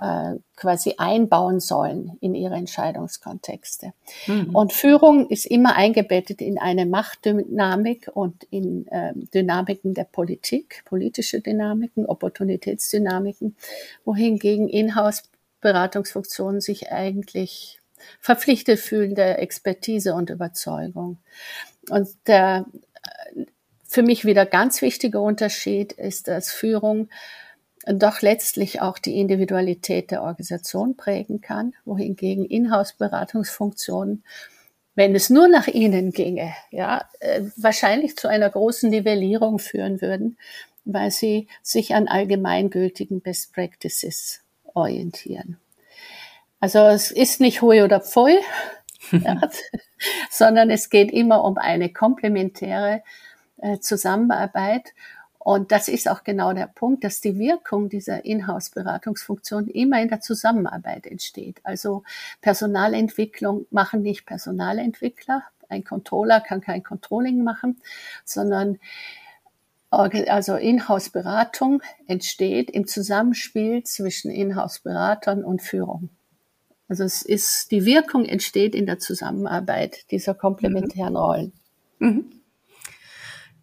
äh, 0.00 0.34
quasi 0.56 0.94
einbauen 0.98 1.60
sollen 1.60 2.16
in 2.20 2.34
ihre 2.34 2.54
Entscheidungskontexte. 2.54 3.92
Mhm. 4.26 4.54
Und 4.54 4.72
Führung 4.72 5.28
ist 5.28 5.46
immer 5.46 5.76
eingebettet 5.76 6.40
in 6.40 6.58
eine 6.58 6.86
Machtdynamik 6.86 8.10
und 8.12 8.44
in 8.44 8.88
äh, 8.88 9.12
Dynamiken 9.14 9.94
der 9.94 10.04
Politik, 10.04 10.82
politische 10.86 11.40
Dynamiken, 11.40 12.06
Opportunitätsdynamiken, 12.06 13.56
wohingegen 14.04 14.68
Inhouse-Beratungsfunktionen 14.68 16.60
sich 16.60 16.90
eigentlich 16.90 17.80
verpflichtet 18.18 18.80
fühlen 18.80 19.14
der 19.14 19.40
Expertise 19.40 20.14
und 20.14 20.30
Überzeugung. 20.30 21.18
Und 21.90 22.08
der 22.26 22.66
für 23.92 24.02
mich 24.02 24.24
wieder 24.24 24.46
ganz 24.46 24.80
wichtige 24.80 25.20
Unterschied 25.20 25.92
ist, 25.92 26.26
dass 26.26 26.50
Führung 26.50 27.10
doch 27.84 28.22
letztlich 28.22 28.80
auch 28.80 28.98
die 28.98 29.20
Individualität 29.20 30.10
der 30.10 30.22
Organisation 30.22 30.96
prägen 30.96 31.42
kann, 31.42 31.74
wohingegen 31.84 32.46
Inhouse-Beratungsfunktionen, 32.46 34.24
wenn 34.94 35.14
es 35.14 35.28
nur 35.28 35.46
nach 35.46 35.68
ihnen 35.68 36.10
ginge, 36.12 36.54
ja, 36.70 37.04
äh, 37.20 37.42
wahrscheinlich 37.56 38.16
zu 38.16 38.28
einer 38.28 38.48
großen 38.48 38.88
Nivellierung 38.88 39.58
führen 39.58 40.00
würden, 40.00 40.38
weil 40.86 41.10
sie 41.10 41.48
sich 41.62 41.94
an 41.94 42.08
allgemeingültigen 42.08 43.20
Best 43.20 43.52
Practices 43.52 44.40
orientieren. 44.72 45.58
Also 46.60 46.78
es 46.78 47.10
ist 47.10 47.40
nicht 47.40 47.60
hui 47.60 47.82
oder 47.82 48.00
pfui, 48.00 48.38
ja, 49.10 49.38
sondern 50.30 50.70
es 50.70 50.88
geht 50.88 51.10
immer 51.10 51.44
um 51.44 51.58
eine 51.58 51.92
komplementäre 51.92 53.02
äh, 53.62 53.78
Zusammenarbeit. 53.78 54.92
Und 55.38 55.72
das 55.72 55.88
ist 55.88 56.08
auch 56.08 56.22
genau 56.22 56.52
der 56.52 56.68
Punkt, 56.68 57.02
dass 57.02 57.20
die 57.20 57.38
Wirkung 57.38 57.88
dieser 57.88 58.24
Inhouse-Beratungsfunktion 58.24 59.68
immer 59.68 60.00
in 60.00 60.08
der 60.08 60.20
Zusammenarbeit 60.20 61.06
entsteht. 61.06 61.60
Also 61.64 62.04
Personalentwicklung 62.40 63.66
machen 63.70 64.02
nicht 64.02 64.24
Personalentwickler. 64.26 65.42
Ein 65.68 65.84
Controller 65.84 66.40
kann 66.40 66.60
kein 66.60 66.82
Controlling 66.82 67.42
machen, 67.42 67.80
sondern 68.24 68.78
also 69.90 70.56
Inhouse-Beratung 70.56 71.82
entsteht 72.06 72.70
im 72.70 72.86
Zusammenspiel 72.86 73.82
zwischen 73.84 74.30
Inhouse-Beratern 74.30 75.44
und 75.44 75.60
Führung. 75.60 76.08
Also 76.88 77.04
es 77.04 77.22
ist, 77.22 77.70
die 77.70 77.84
Wirkung 77.84 78.24
entsteht 78.24 78.74
in 78.74 78.86
der 78.86 78.98
Zusammenarbeit 78.98 80.10
dieser 80.10 80.34
komplementären 80.34 81.12
mhm. 81.12 81.16
Rollen. 81.16 81.52
Mhm. 81.98 82.41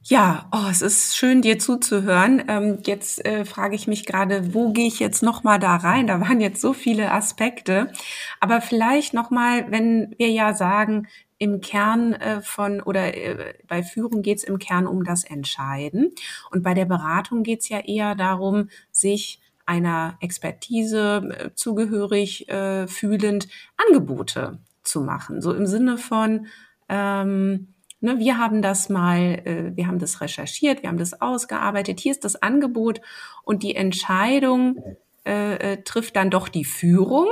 Ja, 0.02 0.48
oh, 0.54 0.68
es 0.72 0.82
ist 0.82 1.18
schön, 1.18 1.42
dir 1.42 1.60
zuzuhören. 1.60 2.44
Ähm, 2.48 2.80
jetzt 2.86 3.24
äh, 3.26 3.44
frage 3.46 3.76
ich 3.76 3.86
mich 3.86 4.06
gerade, 4.06 4.54
wo 4.54 4.72
gehe 4.72 4.88
ich 4.88 5.00
jetzt 5.00 5.22
noch 5.22 5.44
mal 5.44 5.60
da 5.60 5.76
rein? 5.76 6.08
Da 6.08 6.22
waren 6.22 6.40
jetzt 6.40 6.62
so 6.62 6.74
viele 6.74 7.12
Aspekte, 7.12 7.92
aber 8.40 8.62
vielleicht 8.62 9.14
noch 9.14 9.30
mal, 9.30 9.70
wenn 9.72 10.16
wir 10.18 10.30
ja 10.30 10.54
sagen, 10.54 11.08
im 11.38 11.60
Kern 11.62 12.14
äh, 12.14 12.42
von 12.42 12.82
oder 12.82 13.14
äh, 13.16 13.54
bei 13.68 13.84
Führung 13.84 14.22
geht 14.22 14.38
es 14.40 14.44
im 14.46 14.58
Kern 14.58 14.88
um 14.88 15.04
das 15.04 15.24
Entscheiden 15.26 16.12
und 16.52 16.64
bei 16.64 16.74
der 16.74 16.86
Beratung 16.86 17.44
geht 17.44 17.62
es 17.62 17.70
ja 17.70 17.80
eher 17.80 18.16
darum, 18.16 18.70
sich 18.92 19.42
einer 19.66 20.18
Expertise 20.22 21.30
äh, 21.38 21.50
zugehörig 21.56 22.50
äh, 22.50 22.88
fühlend 22.88 23.48
Angebote 23.78 24.60
zu 24.84 25.02
machen. 25.02 25.42
So 25.42 25.54
im 25.54 25.66
Sinne 25.66 25.98
von 25.98 26.48
ähm, 26.90 27.74
Ne, 28.02 28.18
wir 28.18 28.38
haben 28.38 28.62
das 28.62 28.88
mal, 28.90 29.42
äh, 29.46 29.76
wir 29.76 29.88
haben 29.88 30.00
das 30.00 30.22
recherchiert, 30.22 30.84
wir 30.84 30.90
haben 30.90 30.98
das 30.98 31.22
ausgearbeitet. 31.22 32.00
Hier 32.00 32.14
ist 32.14 32.24
das 32.24 32.42
Angebot 32.42 33.02
und 33.44 33.62
die 33.62 33.76
Entscheidung 33.76 34.78
äh, 35.26 35.74
äh, 35.74 35.84
trifft 35.84 36.16
dann 36.16 36.30
doch 36.30 36.48
die 36.48 36.66
Führung. 36.66 37.28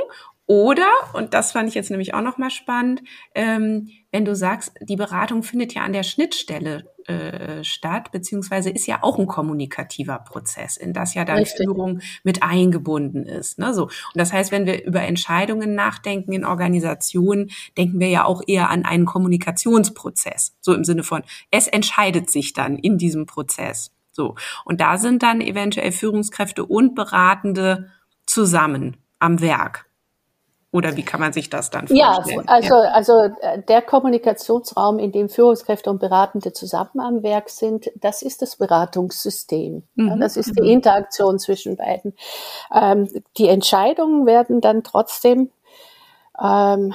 Oder, 0.45 0.87
und 1.13 1.33
das 1.33 1.51
fand 1.51 1.67
ich 1.67 1.75
jetzt 1.75 1.89
nämlich 1.89 2.13
auch 2.13 2.21
nochmal 2.21 2.51
spannend, 2.51 3.01
ähm, 3.35 3.89
wenn 4.11 4.23
du 4.23 4.35
sagst, 4.35 4.73
die 4.81 4.95
Beratung 4.95 5.43
findet 5.43 5.73
ja 5.73 5.83
an 5.83 5.91
der 5.93 6.03
Schnittstelle 6.03 6.89
äh, 7.07 7.63
statt, 7.63 8.11
beziehungsweise 8.11 8.69
ist 8.69 8.85
ja 8.85 8.99
auch 9.01 9.17
ein 9.17 9.27
kommunikativer 9.27 10.19
Prozess, 10.19 10.77
in 10.77 10.93
das 10.93 11.13
ja 11.13 11.25
dann 11.25 11.37
Richtig. 11.37 11.65
Führung 11.65 12.01
mit 12.23 12.43
eingebunden 12.43 13.25
ist. 13.25 13.59
Ne? 13.59 13.73
So. 13.73 13.83
Und 13.83 13.91
das 14.15 14.33
heißt, 14.33 14.51
wenn 14.51 14.65
wir 14.65 14.83
über 14.85 15.01
Entscheidungen 15.01 15.73
nachdenken 15.73 16.33
in 16.33 16.45
Organisationen, 16.45 17.49
denken 17.77 17.99
wir 17.99 18.09
ja 18.09 18.25
auch 18.25 18.41
eher 18.45 18.69
an 18.69 18.85
einen 18.85 19.05
Kommunikationsprozess. 19.05 20.55
So 20.59 20.73
im 20.73 20.83
Sinne 20.83 21.03
von, 21.03 21.23
es 21.49 21.67
entscheidet 21.67 22.29
sich 22.29 22.53
dann 22.53 22.77
in 22.77 22.97
diesem 22.97 23.25
Prozess. 23.25 23.91
So. 24.11 24.35
Und 24.65 24.81
da 24.81 24.97
sind 24.97 25.23
dann 25.23 25.41
eventuell 25.41 25.91
Führungskräfte 25.91 26.65
und 26.65 26.93
Beratende 26.93 27.89
zusammen 28.25 28.97
am 29.19 29.41
Werk. 29.41 29.86
Oder 30.71 30.97
wie 30.97 31.03
kann 31.03 31.21
man 31.21 31.31
sich 31.31 31.49
das 31.49 31.69
dann 31.69 31.87
vorstellen? 31.87 32.43
Ja, 32.45 32.53
also, 32.53 32.73
ja. 32.75 32.91
also 32.91 33.13
äh, 33.41 33.61
der 33.63 33.81
Kommunikationsraum, 33.81 34.99
in 34.99 35.13
dem 35.13 35.29
Führungskräfte 35.29 35.89
und 35.89 35.99
Beratende 35.99 36.51
zusammen 36.51 36.99
am 36.99 37.23
Werk 37.23 37.49
sind, 37.49 37.89
das 37.95 38.21
ist 38.21 38.41
das 38.41 38.57
Beratungssystem. 38.57 39.83
Mhm. 39.95 40.19
Das 40.19 40.35
ist 40.35 40.57
die 40.57 40.63
mhm. 40.63 40.69
Interaktion 40.69 41.39
zwischen 41.39 41.77
beiden. 41.77 42.13
Ähm, 42.73 43.07
die 43.37 43.47
Entscheidungen 43.47 44.25
werden 44.25 44.59
dann 44.59 44.83
trotzdem, 44.83 45.51
ähm, 46.41 46.93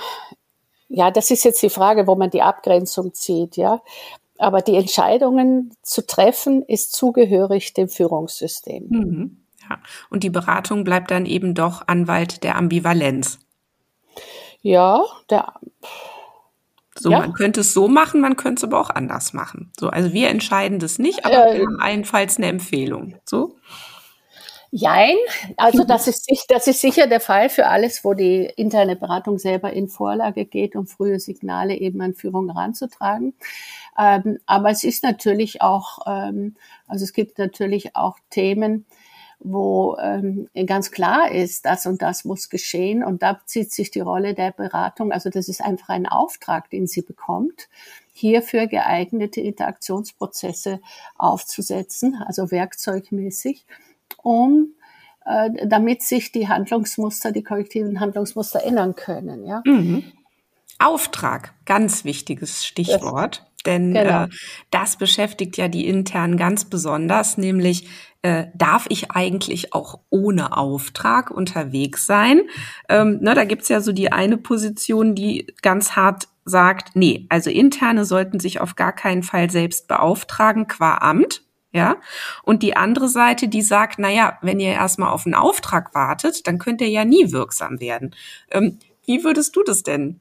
ja, 0.89 1.11
das 1.11 1.31
ist 1.31 1.43
jetzt 1.45 1.63
die 1.63 1.71
Frage, 1.71 2.07
wo 2.07 2.15
man 2.15 2.29
die 2.29 2.43
Abgrenzung 2.43 3.15
zieht, 3.15 3.57
ja. 3.57 3.81
Aber 4.37 4.61
die 4.61 4.77
Entscheidungen 4.77 5.75
zu 5.83 6.07
treffen, 6.07 6.63
ist 6.63 6.93
zugehörig 6.93 7.73
dem 7.73 7.89
Führungssystem. 7.89 8.87
Mhm. 8.89 9.37
Ja. 9.71 9.79
Und 10.11 10.25
die 10.25 10.31
Beratung 10.31 10.85
bleibt 10.85 11.11
dann 11.11 11.25
eben 11.25 11.55
doch 11.55 11.83
Anwalt 11.87 12.45
der 12.45 12.57
Ambivalenz. 12.57 13.39
Ja, 14.63 15.03
der. 15.29 15.53
So, 16.99 17.11
ja. 17.11 17.21
man 17.21 17.33
könnte 17.33 17.61
es 17.61 17.75
so 17.75 17.89
machen, 17.89 18.21
man 18.21 18.37
könnte 18.37 18.61
es 18.61 18.65
aber 18.65 18.81
auch 18.81 18.91
anders 18.91 19.33
machen. 19.33 19.73
So, 19.79 19.89
also 19.89 20.13
wir 20.13 20.29
entscheiden 20.29 20.79
das 20.79 20.99
nicht, 20.99 21.25
aber 21.25 21.49
äh, 21.49 21.59
wir 21.59 21.67
haben 21.67 21.81
allenfalls 21.81 22.37
eine 22.37 22.47
Empfehlung. 22.47 23.17
So. 23.25 23.57
Jein, 24.75 25.17
also 25.59 25.85
das 25.85 26.09
ist, 26.09 26.47
das 26.49 26.67
ist 26.67 26.81
sicher 26.81 27.07
der 27.07 27.21
Fall 27.21 27.51
für 27.51 27.67
alles, 27.67 28.05
wo 28.05 28.15
die 28.15 28.51
interne 28.57 28.97
Beratung 28.97 29.39
selber 29.39 29.71
in 29.71 29.89
Vorlage 29.89 30.47
geht, 30.47 30.77
um 30.77 30.87
frühe 30.87 31.21
Signale 31.21 31.77
eben 31.77 32.01
an 32.01 32.15
Führung 32.15 32.49
heranzutragen. 32.51 33.35
Ähm, 33.99 34.39
aber 34.47 34.71
es 34.71 34.83
ist 34.83 35.03
natürlich 35.03 35.61
auch, 35.61 35.99
ähm, 36.07 36.57
also 36.87 37.05
es 37.05 37.13
gibt 37.13 37.39
natürlich 37.39 37.97
auch 37.97 38.17
Themen, 38.31 38.87
wo 39.45 39.97
ähm, 40.01 40.49
ganz 40.67 40.91
klar 40.91 41.31
ist, 41.31 41.65
das 41.65 41.87
und 41.87 42.03
das 42.03 42.25
muss 42.25 42.49
geschehen. 42.49 43.05
Und 43.05 43.23
da 43.23 43.41
zieht 43.45 43.73
sich 43.73 43.91
die 43.91 44.01
Rolle 44.01 44.35
der 44.35 44.53
Beratung. 44.53 45.13
Also 45.13 45.31
das 45.31 45.49
ist 45.49 45.63
einfach 45.63 45.91
ein 45.91 46.07
Auftrag, 46.07 46.71
den 46.71 46.87
sie 46.87 47.03
bekommt, 47.03 47.69
hierfür 48.13 48.67
geeignete 48.67 49.41
Interaktionsprozesse 49.41 50.81
aufzusetzen, 51.17 52.23
also 52.27 52.51
werkzeugmäßig, 52.51 53.65
um 54.23 54.75
äh, 55.25 55.67
damit 55.67 56.03
sich 56.03 56.33
die 56.33 56.49
Handlungsmuster, 56.49 57.33
die 57.33 57.43
kollektiven 57.43 58.01
Handlungsmuster 58.01 58.65
ändern 58.65 58.95
können. 58.95 59.47
Ja. 59.47 59.63
Mhm. 59.65 60.05
Auftrag, 60.79 61.55
ganz 61.65 62.05
wichtiges 62.05 62.65
Stichwort. 62.65 63.47
Denn 63.67 63.95
genau. 63.95 64.25
äh, 64.25 64.29
das 64.71 64.97
beschäftigt 64.97 65.57
ja 65.57 65.69
die 65.69 65.87
intern 65.87 66.37
ganz 66.37 66.65
besonders, 66.65 67.39
nämlich 67.39 67.89
äh, 68.23 68.47
darf 68.55 68.87
ich 68.89 69.11
eigentlich 69.11 69.75
auch 69.75 70.01
ohne 70.11 70.57
Auftrag 70.57 71.31
unterwegs 71.31 72.07
sein? 72.07 72.43
Ähm, 72.89 73.19
ne, 73.21 73.35
da 73.35 73.45
gibt's 73.45 73.69
ja 73.69 73.81
so 73.81 73.93
die 73.93 74.13
eine 74.13 74.39
Position, 74.39 75.15
die 75.15 75.53
ganz 75.61 75.97
hart 75.97 76.29
sagt, 76.45 76.95
nee, 76.95 77.27
also 77.29 77.51
Interne 77.51 78.05
sollten 78.05 78.41
sich 78.41 78.61
auf 78.61 78.77
gar 78.77 78.93
keinen 78.93 79.23
Fall 79.23 79.51
selbst 79.51 79.89
beauftragen 79.89 80.67
qua 80.67 80.99
Amt. 80.99 81.43
Ja, 81.75 81.97
und 82.43 82.63
die 82.63 82.77
andere 82.77 83.09
Seite, 83.09 83.49
die 83.49 83.63
sagt, 83.63 83.99
na 83.99 84.11
ja, 84.11 84.39
wenn 84.43 84.61
ihr 84.61 84.73
erstmal 84.73 85.11
auf 85.11 85.25
einen 85.25 85.35
Auftrag 85.35 85.95
wartet, 85.95 86.47
dann 86.47 86.59
könnt 86.59 86.83
ihr 86.83 86.91
ja 86.91 87.07
nie 87.07 87.33
wirksam 87.33 87.81
werden. 87.81 88.15
Ähm, 88.51 88.79
wie 89.07 89.25
würdest 89.25 89.57
du 89.57 89.63
das 89.63 89.83
denn 89.83 90.21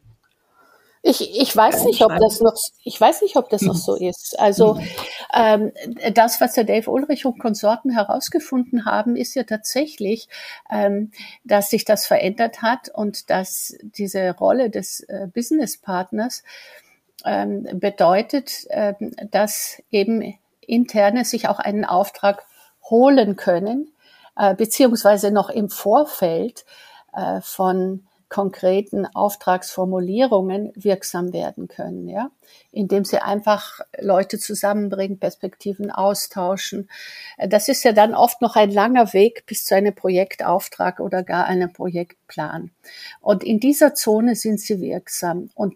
ich, 1.03 1.41
ich 1.41 1.55
weiß 1.55 1.85
nicht, 1.85 2.03
ob 2.03 2.15
das 2.19 2.41
noch, 2.41 2.53
ich 2.83 2.99
weiß 2.99 3.23
nicht, 3.23 3.35
ob 3.35 3.49
das 3.49 3.63
noch 3.63 3.75
so 3.75 3.95
ist. 3.95 4.39
Also 4.39 4.79
ähm, 5.33 5.71
das, 6.13 6.39
was 6.39 6.53
der 6.53 6.63
Dave 6.63 6.89
Ulrich 6.91 7.25
und 7.25 7.39
Konsorten 7.39 7.89
herausgefunden 7.91 8.85
haben, 8.85 9.15
ist 9.15 9.33
ja 9.33 9.43
tatsächlich, 9.43 10.29
ähm, 10.69 11.11
dass 11.43 11.71
sich 11.71 11.85
das 11.85 12.05
verändert 12.05 12.61
hat 12.61 12.89
und 12.89 13.31
dass 13.31 13.75
diese 13.81 14.35
Rolle 14.35 14.69
des 14.69 14.99
äh, 15.01 15.27
Businesspartners 15.33 16.43
ähm, 17.25 17.67
bedeutet, 17.73 18.67
äh, 18.69 18.93
dass 19.31 19.81
eben 19.89 20.37
interne 20.61 21.25
sich 21.25 21.47
auch 21.47 21.59
einen 21.59 21.85
Auftrag 21.85 22.45
holen 22.89 23.37
können, 23.37 23.91
äh, 24.37 24.53
beziehungsweise 24.53 25.31
noch 25.31 25.49
im 25.49 25.69
Vorfeld 25.69 26.63
äh, 27.13 27.41
von 27.41 28.05
konkreten 28.31 29.05
Auftragsformulierungen 29.05 30.71
wirksam 30.75 31.33
werden 31.33 31.67
können, 31.67 32.07
ja, 32.07 32.31
indem 32.71 33.03
sie 33.03 33.21
einfach 33.21 33.81
Leute 33.99 34.39
zusammenbringen, 34.39 35.19
Perspektiven 35.19 35.91
austauschen. 35.91 36.89
Das 37.45 37.67
ist 37.67 37.83
ja 37.83 37.91
dann 37.91 38.15
oft 38.15 38.41
noch 38.41 38.55
ein 38.55 38.71
langer 38.71 39.11
Weg 39.11 39.45
bis 39.47 39.65
zu 39.65 39.75
einem 39.75 39.93
Projektauftrag 39.93 41.01
oder 41.01 41.23
gar 41.23 41.45
einem 41.45 41.73
Projektplan. 41.73 42.71
Und 43.19 43.43
in 43.43 43.59
dieser 43.59 43.95
Zone 43.95 44.37
sind 44.37 44.61
sie 44.61 44.79
wirksam. 44.79 45.49
Und 45.53 45.75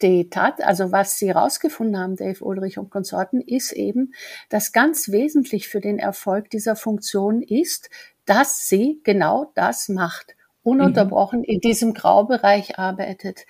die 0.00 0.30
Tat, 0.30 0.62
also 0.62 0.92
was 0.92 1.18
sie 1.18 1.28
herausgefunden 1.28 1.98
haben, 1.98 2.16
Dave 2.16 2.42
Ulrich 2.42 2.78
und 2.78 2.88
Konsorten, 2.88 3.42
ist 3.42 3.72
eben, 3.72 4.14
dass 4.48 4.72
ganz 4.72 5.10
wesentlich 5.10 5.68
für 5.68 5.82
den 5.82 5.98
Erfolg 5.98 6.48
dieser 6.48 6.76
Funktion 6.76 7.42
ist, 7.42 7.90
dass 8.24 8.66
sie 8.66 9.02
genau 9.04 9.52
das 9.54 9.90
macht 9.90 10.34
ununterbrochen 10.62 11.44
in 11.44 11.60
diesem 11.60 11.94
Graubereich 11.94 12.78
arbeitet. 12.78 13.46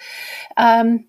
Ähm, 0.57 1.07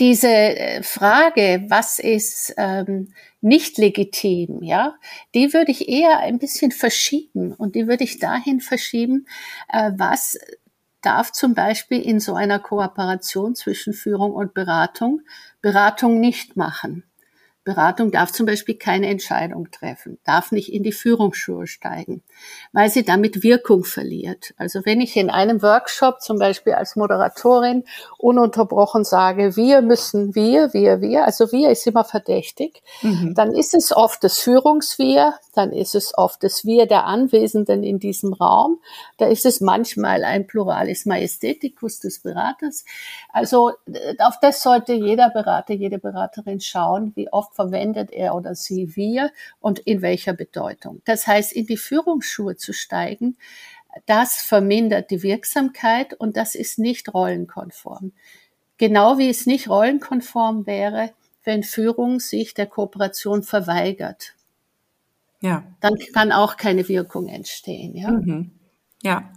diese 0.00 0.28
äh, 0.28 0.82
Frage, 0.82 1.64
was 1.68 1.98
ist 1.98 2.54
ähm, 2.56 3.12
nicht 3.40 3.78
legitim, 3.78 4.62
ja, 4.62 4.94
die 5.34 5.52
würde 5.52 5.72
ich 5.72 5.88
eher 5.88 6.20
ein 6.20 6.38
bisschen 6.38 6.72
verschieben 6.72 7.52
und 7.52 7.74
die 7.74 7.86
würde 7.86 8.04
ich 8.04 8.18
dahin 8.18 8.60
verschieben, 8.60 9.26
äh, 9.68 9.90
was 9.96 10.38
darf 11.00 11.32
zum 11.32 11.54
Beispiel 11.54 12.00
in 12.00 12.18
so 12.18 12.34
einer 12.34 12.58
Kooperation 12.58 13.54
zwischen 13.54 13.92
Führung 13.92 14.32
und 14.32 14.54
Beratung 14.54 15.20
Beratung 15.60 16.20
nicht 16.20 16.56
machen. 16.56 17.04
Beratung 17.64 18.10
darf 18.10 18.30
zum 18.30 18.44
Beispiel 18.44 18.74
keine 18.74 19.08
Entscheidung 19.08 19.70
treffen, 19.70 20.18
darf 20.24 20.52
nicht 20.52 20.70
in 20.70 20.82
die 20.82 20.92
Führungsschuhe 20.92 21.66
steigen, 21.66 22.22
weil 22.72 22.90
sie 22.90 23.04
damit 23.04 23.42
Wirkung 23.42 23.84
verliert. 23.84 24.52
Also 24.58 24.80
wenn 24.84 25.00
ich 25.00 25.16
in 25.16 25.30
einem 25.30 25.62
Workshop 25.62 26.20
zum 26.20 26.38
Beispiel 26.38 26.74
als 26.74 26.94
Moderatorin 26.94 27.84
ununterbrochen 28.18 29.04
sage, 29.04 29.56
wir 29.56 29.80
müssen 29.80 30.34
wir, 30.34 30.74
wir, 30.74 31.00
wir, 31.00 31.24
also 31.24 31.50
wir 31.52 31.70
ist 31.70 31.86
immer 31.86 32.04
verdächtig, 32.04 32.82
mhm. 33.00 33.34
dann 33.34 33.54
ist 33.54 33.72
es 33.74 33.96
oft 33.96 34.22
das 34.22 34.40
Führungswir, 34.40 35.34
dann 35.54 35.72
ist 35.72 35.94
es 35.94 36.16
oft 36.18 36.42
das 36.42 36.66
Wir 36.66 36.86
der 36.86 37.06
Anwesenden 37.06 37.82
in 37.82 37.98
diesem 37.98 38.34
Raum, 38.34 38.80
da 39.16 39.26
ist 39.26 39.46
es 39.46 39.62
manchmal 39.62 40.22
ein 40.24 40.46
Pluralis 40.46 41.06
Majestäticus 41.06 42.00
des 42.00 42.20
Beraters. 42.20 42.84
Also 43.32 43.72
auf 44.18 44.38
das 44.42 44.62
sollte 44.62 44.92
jeder 44.92 45.30
Berater, 45.30 45.72
jede 45.72 45.98
Beraterin 45.98 46.60
schauen, 46.60 47.12
wie 47.14 47.32
oft 47.32 47.53
verwendet 47.54 48.10
er 48.12 48.34
oder 48.34 48.54
sie 48.54 48.96
wir 48.96 49.30
und 49.60 49.78
in 49.78 50.02
welcher 50.02 50.34
Bedeutung. 50.34 51.00
Das 51.04 51.26
heißt, 51.26 51.52
in 51.52 51.66
die 51.66 51.76
Führungsschuhe 51.76 52.56
zu 52.56 52.72
steigen, 52.72 53.36
das 54.06 54.42
vermindert 54.42 55.10
die 55.10 55.22
Wirksamkeit 55.22 56.14
und 56.14 56.36
das 56.36 56.54
ist 56.54 56.78
nicht 56.78 57.14
rollenkonform. 57.14 58.12
Genau 58.76 59.18
wie 59.18 59.30
es 59.30 59.46
nicht 59.46 59.68
rollenkonform 59.68 60.66
wäre, 60.66 61.12
wenn 61.44 61.62
Führung 61.62 62.18
sich 62.18 62.54
der 62.54 62.66
Kooperation 62.66 63.42
verweigert. 63.42 64.34
Ja. 65.40 65.62
Dann 65.80 65.94
kann 66.12 66.32
auch 66.32 66.56
keine 66.56 66.88
Wirkung 66.88 67.28
entstehen. 67.28 67.94
Ja. 67.94 68.10
Mhm. 68.10 68.50
Ja. 69.02 69.30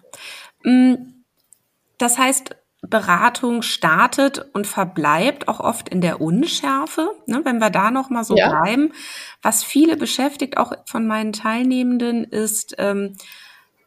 Mm, 0.63 0.95
das 1.97 2.17
heißt, 2.17 2.55
Beratung 2.89 3.61
startet 3.61 4.45
und 4.53 4.67
verbleibt 4.67 5.47
auch 5.47 5.59
oft 5.59 5.89
in 5.89 6.01
der 6.01 6.21
Unschärfe. 6.21 7.11
Ne, 7.25 7.41
wenn 7.43 7.59
wir 7.59 7.69
da 7.69 7.91
noch 7.91 8.09
mal 8.09 8.23
so 8.23 8.35
ja. 8.35 8.49
bleiben, 8.49 8.93
was 9.41 9.63
viele 9.63 9.97
beschäftigt, 9.97 10.57
auch 10.57 10.71
von 10.85 11.07
meinen 11.07 11.33
Teilnehmenden, 11.33 12.23
ist 12.23 12.75
ähm, 12.77 13.15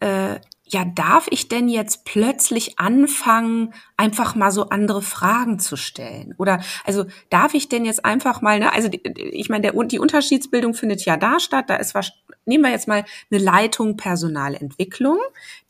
äh, 0.00 0.36
ja, 0.72 0.84
darf 0.84 1.26
ich 1.30 1.48
denn 1.48 1.68
jetzt 1.68 2.04
plötzlich 2.04 2.78
anfangen, 2.78 3.74
einfach 3.96 4.36
mal 4.36 4.52
so 4.52 4.68
andere 4.68 5.02
Fragen 5.02 5.58
zu 5.58 5.76
stellen? 5.76 6.34
Oder 6.38 6.60
also 6.84 7.06
darf 7.28 7.54
ich 7.54 7.68
denn 7.68 7.84
jetzt 7.84 8.04
einfach 8.04 8.40
mal, 8.40 8.60
ne, 8.60 8.72
also 8.72 8.88
ich 8.92 9.48
meine, 9.48 9.72
der, 9.72 9.84
die 9.84 9.98
Unterschiedsbildung 9.98 10.74
findet 10.74 11.04
ja 11.04 11.16
da 11.16 11.40
statt. 11.40 11.64
Da 11.68 11.76
ist 11.76 11.94
was, 11.94 12.12
nehmen 12.44 12.62
wir 12.62 12.70
jetzt 12.70 12.86
mal 12.86 13.04
eine 13.30 13.42
Leitung 13.42 13.96
Personalentwicklung, 13.96 15.18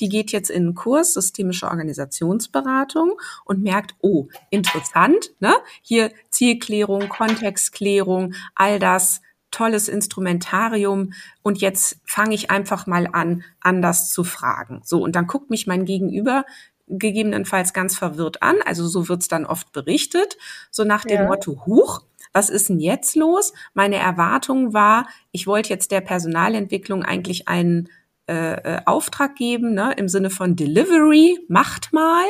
die 0.00 0.10
geht 0.10 0.32
jetzt 0.32 0.50
in 0.50 0.64
einen 0.64 0.74
Kurs 0.74 1.14
systemische 1.14 1.68
Organisationsberatung 1.68 3.14
und 3.46 3.62
merkt, 3.62 3.94
oh, 4.02 4.28
interessant, 4.50 5.30
ne? 5.40 5.54
Hier 5.80 6.12
Zielklärung, 6.28 7.08
Kontextklärung, 7.08 8.34
all 8.54 8.78
das 8.78 9.22
tolles 9.50 9.88
Instrumentarium 9.88 11.12
und 11.42 11.60
jetzt 11.60 12.00
fange 12.04 12.34
ich 12.34 12.50
einfach 12.50 12.86
mal 12.86 13.08
an, 13.12 13.44
anders 13.60 14.10
zu 14.10 14.24
fragen. 14.24 14.80
So, 14.84 15.02
und 15.02 15.16
dann 15.16 15.26
guckt 15.26 15.50
mich 15.50 15.66
mein 15.66 15.84
Gegenüber 15.84 16.44
gegebenenfalls 16.90 17.72
ganz 17.72 17.96
verwirrt 17.96 18.42
an. 18.42 18.56
Also 18.64 18.86
so 18.88 19.08
wird's 19.08 19.28
dann 19.28 19.46
oft 19.46 19.72
berichtet, 19.72 20.36
so 20.70 20.84
nach 20.84 21.04
dem 21.04 21.22
ja. 21.22 21.26
Motto, 21.26 21.64
Huch, 21.66 22.02
was 22.32 22.50
ist 22.50 22.68
denn 22.68 22.80
jetzt 22.80 23.16
los? 23.16 23.52
Meine 23.74 23.96
Erwartung 23.96 24.72
war, 24.72 25.08
ich 25.32 25.46
wollte 25.46 25.70
jetzt 25.70 25.90
der 25.90 26.00
Personalentwicklung 26.00 27.04
eigentlich 27.04 27.48
einen 27.48 27.88
äh, 28.30 28.76
äh 28.76 28.80
Auftrag 28.86 29.34
geben, 29.34 29.74
ne, 29.74 29.94
im 29.96 30.08
Sinne 30.08 30.30
von 30.30 30.56
Delivery, 30.56 31.38
macht 31.48 31.92
mal. 31.92 32.24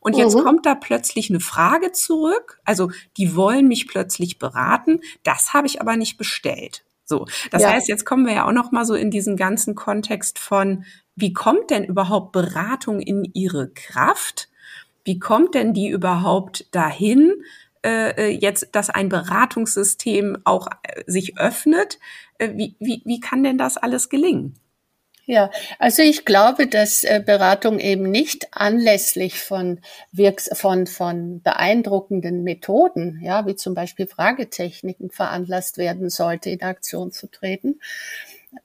Und 0.00 0.16
jetzt 0.16 0.36
mhm. 0.36 0.42
kommt 0.42 0.66
da 0.66 0.74
plötzlich 0.74 1.30
eine 1.30 1.40
Frage 1.40 1.92
zurück. 1.92 2.60
Also 2.64 2.90
die 3.16 3.36
wollen 3.36 3.68
mich 3.68 3.88
plötzlich 3.88 4.38
beraten. 4.38 5.00
Das 5.22 5.54
habe 5.54 5.66
ich 5.66 5.80
aber 5.80 5.96
nicht 5.96 6.16
bestellt. 6.16 6.84
So, 7.04 7.26
das 7.50 7.62
ja. 7.62 7.70
heißt, 7.70 7.88
jetzt 7.88 8.06
kommen 8.06 8.26
wir 8.26 8.34
ja 8.34 8.46
auch 8.46 8.52
noch 8.52 8.72
mal 8.72 8.86
so 8.86 8.94
in 8.94 9.10
diesen 9.10 9.36
ganzen 9.36 9.74
Kontext 9.74 10.38
von, 10.38 10.84
wie 11.16 11.32
kommt 11.32 11.70
denn 11.70 11.84
überhaupt 11.84 12.32
Beratung 12.32 13.00
in 13.00 13.24
ihre 13.34 13.70
Kraft? 13.70 14.48
Wie 15.04 15.18
kommt 15.18 15.54
denn 15.54 15.74
die 15.74 15.88
überhaupt 15.88 16.66
dahin, 16.74 17.32
äh, 17.84 18.10
äh 18.10 18.28
jetzt, 18.30 18.68
dass 18.72 18.88
ein 18.88 19.10
Beratungssystem 19.10 20.38
auch 20.44 20.66
äh, 20.82 21.02
sich 21.06 21.38
öffnet? 21.38 21.98
Äh, 22.38 22.52
wie, 22.54 22.74
wie, 22.80 23.02
wie 23.04 23.20
kann 23.20 23.44
denn 23.44 23.58
das 23.58 23.76
alles 23.76 24.08
gelingen? 24.08 24.54
Ja, 25.26 25.50
also 25.78 26.02
ich 26.02 26.26
glaube, 26.26 26.66
dass 26.66 27.02
äh, 27.02 27.22
Beratung 27.24 27.78
eben 27.78 28.10
nicht 28.10 28.48
anlässlich 28.52 29.40
von 29.40 29.80
Wirks 30.12 30.50
von 30.52 30.86
von 30.86 31.40
beeindruckenden 31.40 32.42
Methoden, 32.42 33.20
ja, 33.22 33.46
wie 33.46 33.56
zum 33.56 33.74
Beispiel 33.74 34.06
Fragetechniken 34.06 35.10
veranlasst 35.10 35.78
werden 35.78 36.10
sollte, 36.10 36.50
in 36.50 36.62
Aktion 36.62 37.10
zu 37.10 37.28
treten, 37.28 37.80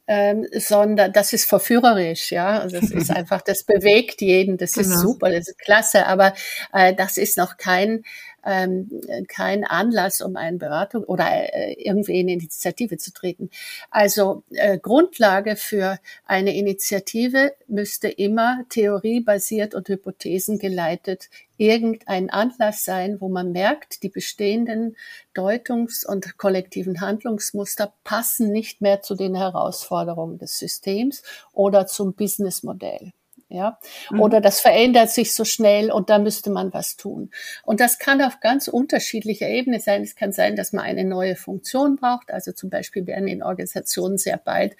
ähm, 0.07 0.47
sondern 0.51 1.13
das 1.13 1.33
ist 1.33 1.45
verführerisch, 1.45 2.31
ja. 2.31 2.59
Also 2.59 2.79
das 2.79 2.91
ist 2.91 3.09
einfach, 3.15 3.41
das 3.41 3.63
bewegt 3.63 4.21
jeden, 4.21 4.57
das 4.57 4.73
genau. 4.73 4.87
ist 4.87 4.99
super, 4.99 5.29
das 5.31 5.47
ist 5.47 5.59
klasse, 5.59 6.07
aber 6.07 6.33
äh, 6.73 6.93
das 6.93 7.17
ist 7.17 7.37
noch 7.37 7.55
kein 7.57 8.03
ähm, 8.45 8.89
kein 9.27 9.63
Anlass, 9.63 10.21
um 10.21 10.35
eine 10.35 10.57
Beratung 10.57 11.03
oder 11.03 11.25
äh, 11.29 11.73
irgendwie 11.73 12.19
in 12.19 12.29
Initiative 12.29 12.97
zu 12.97 13.13
treten. 13.13 13.49
Also 13.91 14.43
äh, 14.51 14.77
Grundlage 14.77 15.55
für 15.55 15.99
eine 16.25 16.55
Initiative 16.55 17.53
müsste 17.67 18.09
immer 18.09 18.63
theoriebasiert 18.69 19.75
und 19.75 19.89
hypothesengeleitet 19.89 21.29
irgendein 21.57 22.29
Anlass 22.29 22.85
sein, 22.85 23.19
wo 23.19 23.27
man 23.27 23.51
merkt, 23.51 24.01
die 24.03 24.09
bestehenden 24.09 24.95
Deutungs- 25.35 26.05
und 26.05 26.37
kollektiven 26.37 27.01
Handlungsmuster 27.01 27.93
passen 28.03 28.51
nicht 28.51 28.81
mehr 28.81 29.01
zu 29.01 29.15
den 29.15 29.35
Herausforderungen 29.35 30.37
des 30.37 30.57
Systems 30.57 31.21
oder 31.51 31.85
zum 31.85 32.13
Businessmodell 32.13 33.11
ja, 33.51 33.79
mhm. 34.11 34.21
oder 34.21 34.41
das 34.41 34.59
verändert 34.59 35.09
sich 35.09 35.33
so 35.33 35.43
schnell 35.43 35.91
und 35.91 36.11
da 36.11 36.19
müsste 36.19 36.51
man 36.51 36.71
was 36.71 36.97
tun. 36.97 37.31
Und 37.63 37.79
das 37.79 37.97
kann 37.97 38.21
auf 38.21 38.39
ganz 38.41 38.67
unterschiedlicher 38.67 39.49
Ebene 39.49 39.79
sein. 39.79 40.03
Es 40.03 40.15
kann 40.15 40.31
sein, 40.31 40.55
dass 40.55 40.71
man 40.71 40.85
eine 40.85 41.03
neue 41.03 41.35
Funktion 41.35 41.95
braucht. 41.95 42.31
Also 42.31 42.51
zum 42.51 42.69
Beispiel 42.69 43.07
werden 43.07 43.27
in 43.27 43.41
Organisationen 43.41 44.19
sehr 44.19 44.37
bald 44.37 44.77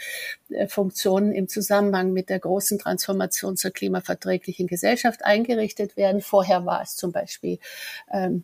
äh, 0.50 0.68
Funktionen 0.68 1.32
im 1.32 1.50
Zusammenhang 1.50 2.14
mit 2.14 2.30
der 2.30 2.38
großen 2.38 2.78
Transformation 2.78 3.58
zur 3.58 3.72
klimaverträglichen 3.72 4.68
Gesellschaft 4.68 5.26
eingerichtet 5.26 5.98
werden. 5.98 6.22
Vorher 6.22 6.68
war 6.68 6.84
es 6.84 6.96
zum 6.96 7.12
Beispiel, 7.12 7.58
ähm, 8.14 8.44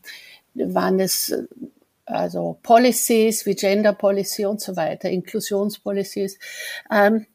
waren 0.55 0.99
es 0.99 1.29
äh, 1.29 1.43
also 2.05 2.57
Policies 2.63 3.45
wie 3.45 3.55
Gender 3.55 3.93
Policy 3.93 4.45
und 4.45 4.59
so 4.59 4.75
weiter, 4.75 5.09
Inklusionspolicies. 5.09 6.39
Ähm, 6.91 7.27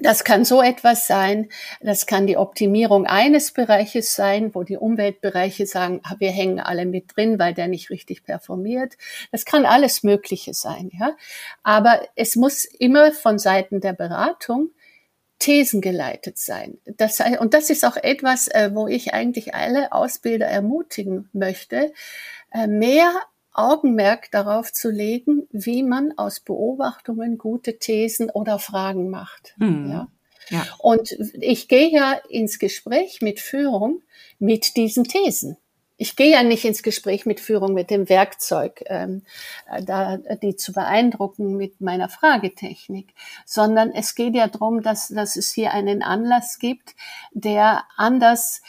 das 0.00 0.24
kann 0.24 0.44
so 0.44 0.60
etwas 0.60 1.06
sein, 1.06 1.48
das 1.80 2.06
kann 2.06 2.26
die 2.26 2.36
Optimierung 2.36 3.06
eines 3.06 3.52
Bereiches 3.52 4.14
sein, 4.14 4.54
wo 4.54 4.64
die 4.64 4.76
Umweltbereiche 4.76 5.66
sagen, 5.66 6.00
ah, 6.02 6.16
wir 6.18 6.30
hängen 6.30 6.60
alle 6.60 6.84
mit 6.84 7.16
drin, 7.16 7.38
weil 7.38 7.54
der 7.54 7.68
nicht 7.68 7.90
richtig 7.90 8.24
performiert. 8.24 8.94
Das 9.30 9.44
kann 9.44 9.64
alles 9.66 10.02
Mögliche 10.02 10.54
sein, 10.54 10.90
ja. 10.92 11.16
Aber 11.62 12.00
es 12.16 12.34
muss 12.36 12.64
immer 12.64 13.12
von 13.12 13.38
Seiten 13.38 13.80
der 13.80 13.92
Beratung 13.92 14.70
Thesen 15.38 15.80
geleitet 15.80 16.38
sein. 16.38 16.78
Das, 16.84 17.20
und 17.38 17.54
das 17.54 17.68
ist 17.68 17.84
auch 17.84 17.96
etwas, 17.96 18.48
äh, 18.48 18.70
wo 18.72 18.86
ich 18.86 19.12
eigentlich 19.14 19.54
alle 19.54 19.92
Ausbilder 19.92 20.46
ermutigen 20.46 21.28
möchte, 21.32 21.92
äh, 22.52 22.66
mehr 22.66 23.12
Augenmerk 23.54 24.30
darauf 24.32 24.72
zu 24.72 24.90
legen, 24.90 25.46
wie 25.50 25.82
man 25.82 26.12
aus 26.18 26.40
Beobachtungen 26.40 27.38
gute 27.38 27.78
Thesen 27.78 28.28
oder 28.30 28.58
Fragen 28.58 29.10
macht. 29.10 29.54
Mhm. 29.56 29.90
Ja? 29.90 30.08
ja. 30.50 30.66
Und 30.78 31.16
ich 31.34 31.68
gehe 31.68 31.90
ja 31.90 32.12
ins 32.28 32.58
Gespräch 32.58 33.22
mit 33.22 33.40
Führung 33.40 34.02
mit 34.38 34.76
diesen 34.76 35.04
Thesen. 35.04 35.56
Ich 35.96 36.16
gehe 36.16 36.32
ja 36.32 36.42
nicht 36.42 36.64
ins 36.64 36.82
Gespräch 36.82 37.24
mit 37.24 37.38
Führung 37.38 37.72
mit 37.72 37.88
dem 37.88 38.08
Werkzeug, 38.08 38.82
ähm, 38.86 39.22
da, 39.82 40.16
die 40.42 40.56
zu 40.56 40.72
beeindrucken 40.72 41.56
mit 41.56 41.80
meiner 41.80 42.08
Fragetechnik, 42.08 43.14
sondern 43.46 43.92
es 43.92 44.16
geht 44.16 44.34
ja 44.34 44.48
darum, 44.48 44.82
dass, 44.82 45.08
dass 45.08 45.36
es 45.36 45.52
hier 45.52 45.72
einen 45.72 46.02
Anlass 46.02 46.58
gibt, 46.58 46.96
der 47.32 47.84
anders 47.96 48.60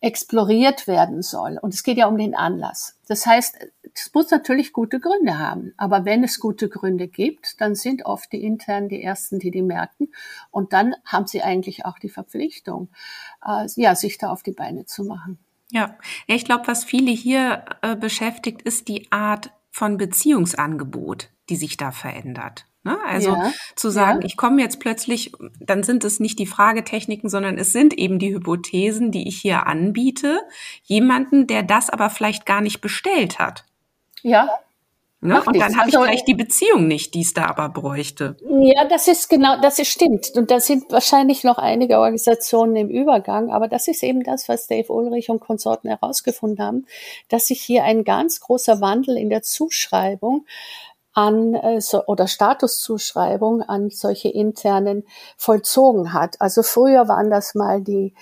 exploriert 0.00 0.86
werden 0.86 1.22
soll. 1.22 1.58
Und 1.60 1.74
es 1.74 1.82
geht 1.82 1.98
ja 1.98 2.06
um 2.06 2.16
den 2.16 2.34
Anlass. 2.34 2.96
Das 3.06 3.26
heißt, 3.26 3.58
es 3.94 4.12
muss 4.14 4.30
natürlich 4.30 4.72
gute 4.72 5.00
Gründe 5.00 5.38
haben. 5.38 5.72
Aber 5.76 6.04
wenn 6.04 6.24
es 6.24 6.40
gute 6.40 6.68
Gründe 6.68 7.08
gibt, 7.08 7.60
dann 7.60 7.74
sind 7.74 8.06
oft 8.06 8.32
die 8.32 8.42
internen 8.42 8.88
die 8.88 9.02
ersten, 9.02 9.38
die 9.38 9.50
die 9.50 9.62
merken. 9.62 10.08
Und 10.50 10.72
dann 10.72 10.94
haben 11.04 11.26
sie 11.26 11.42
eigentlich 11.42 11.84
auch 11.84 11.98
die 11.98 12.08
Verpflichtung, 12.08 12.88
äh, 13.46 13.66
ja, 13.76 13.94
sich 13.94 14.18
da 14.18 14.30
auf 14.30 14.42
die 14.42 14.52
Beine 14.52 14.86
zu 14.86 15.04
machen. 15.04 15.38
Ja, 15.70 15.96
ich 16.26 16.44
glaube, 16.44 16.66
was 16.66 16.84
viele 16.84 17.12
hier 17.12 17.64
äh, 17.82 17.96
beschäftigt, 17.96 18.62
ist 18.62 18.88
die 18.88 19.10
Art 19.12 19.50
von 19.70 19.96
Beziehungsangebot, 19.96 21.30
die 21.48 21.56
sich 21.56 21.76
da 21.76 21.92
verändert. 21.92 22.66
Ne? 22.82 22.98
Also 23.06 23.30
ja, 23.30 23.52
zu 23.76 23.90
sagen, 23.90 24.22
ja. 24.22 24.26
ich 24.26 24.36
komme 24.36 24.62
jetzt 24.62 24.80
plötzlich, 24.80 25.32
dann 25.60 25.82
sind 25.82 26.02
es 26.02 26.18
nicht 26.18 26.38
die 26.38 26.46
Fragetechniken, 26.46 27.28
sondern 27.28 27.58
es 27.58 27.72
sind 27.72 27.92
eben 27.92 28.18
die 28.18 28.32
Hypothesen, 28.34 29.10
die 29.10 29.28
ich 29.28 29.38
hier 29.38 29.66
anbiete, 29.66 30.40
jemanden, 30.82 31.46
der 31.46 31.62
das 31.62 31.90
aber 31.90 32.08
vielleicht 32.08 32.46
gar 32.46 32.62
nicht 32.62 32.80
bestellt 32.80 33.38
hat. 33.38 33.66
Ja. 34.22 34.48
Ne? 35.22 35.42
Und 35.44 35.60
dann 35.60 35.78
habe 35.78 35.90
ich 35.90 35.96
also, 35.96 36.06
vielleicht 36.06 36.28
die 36.28 36.34
Beziehung 36.34 36.88
nicht, 36.88 37.12
die 37.12 37.20
es 37.20 37.34
da 37.34 37.44
aber 37.44 37.68
bräuchte. 37.68 38.36
Ja, 38.48 38.86
das 38.86 39.06
ist 39.06 39.28
genau, 39.28 39.60
das 39.60 39.78
ist 39.78 39.88
stimmt. 39.88 40.30
Und 40.34 40.50
da 40.50 40.60
sind 40.60 40.90
wahrscheinlich 40.90 41.44
noch 41.44 41.58
einige 41.58 41.98
Organisationen 41.98 42.74
im 42.76 42.88
Übergang, 42.88 43.50
aber 43.50 43.68
das 43.68 43.86
ist 43.86 44.02
eben 44.02 44.22
das, 44.22 44.48
was 44.48 44.66
Dave 44.66 44.90
Ulrich 44.90 45.28
und 45.28 45.40
Konsorten 45.40 45.90
herausgefunden 45.90 46.64
haben, 46.64 46.86
dass 47.28 47.48
sich 47.48 47.60
hier 47.60 47.84
ein 47.84 48.04
ganz 48.04 48.40
großer 48.40 48.80
Wandel 48.80 49.18
in 49.18 49.28
der 49.28 49.42
Zuschreibung 49.42 50.46
an 51.12 51.54
äh, 51.54 51.82
so, 51.82 52.06
oder 52.06 52.26
Statuszuschreibung 52.26 53.60
an 53.60 53.90
solche 53.90 54.30
internen 54.30 55.04
vollzogen 55.36 56.14
hat. 56.14 56.40
Also 56.40 56.62
früher 56.62 57.08
waren 57.08 57.28
das 57.28 57.54
mal 57.54 57.82
die 57.82 58.14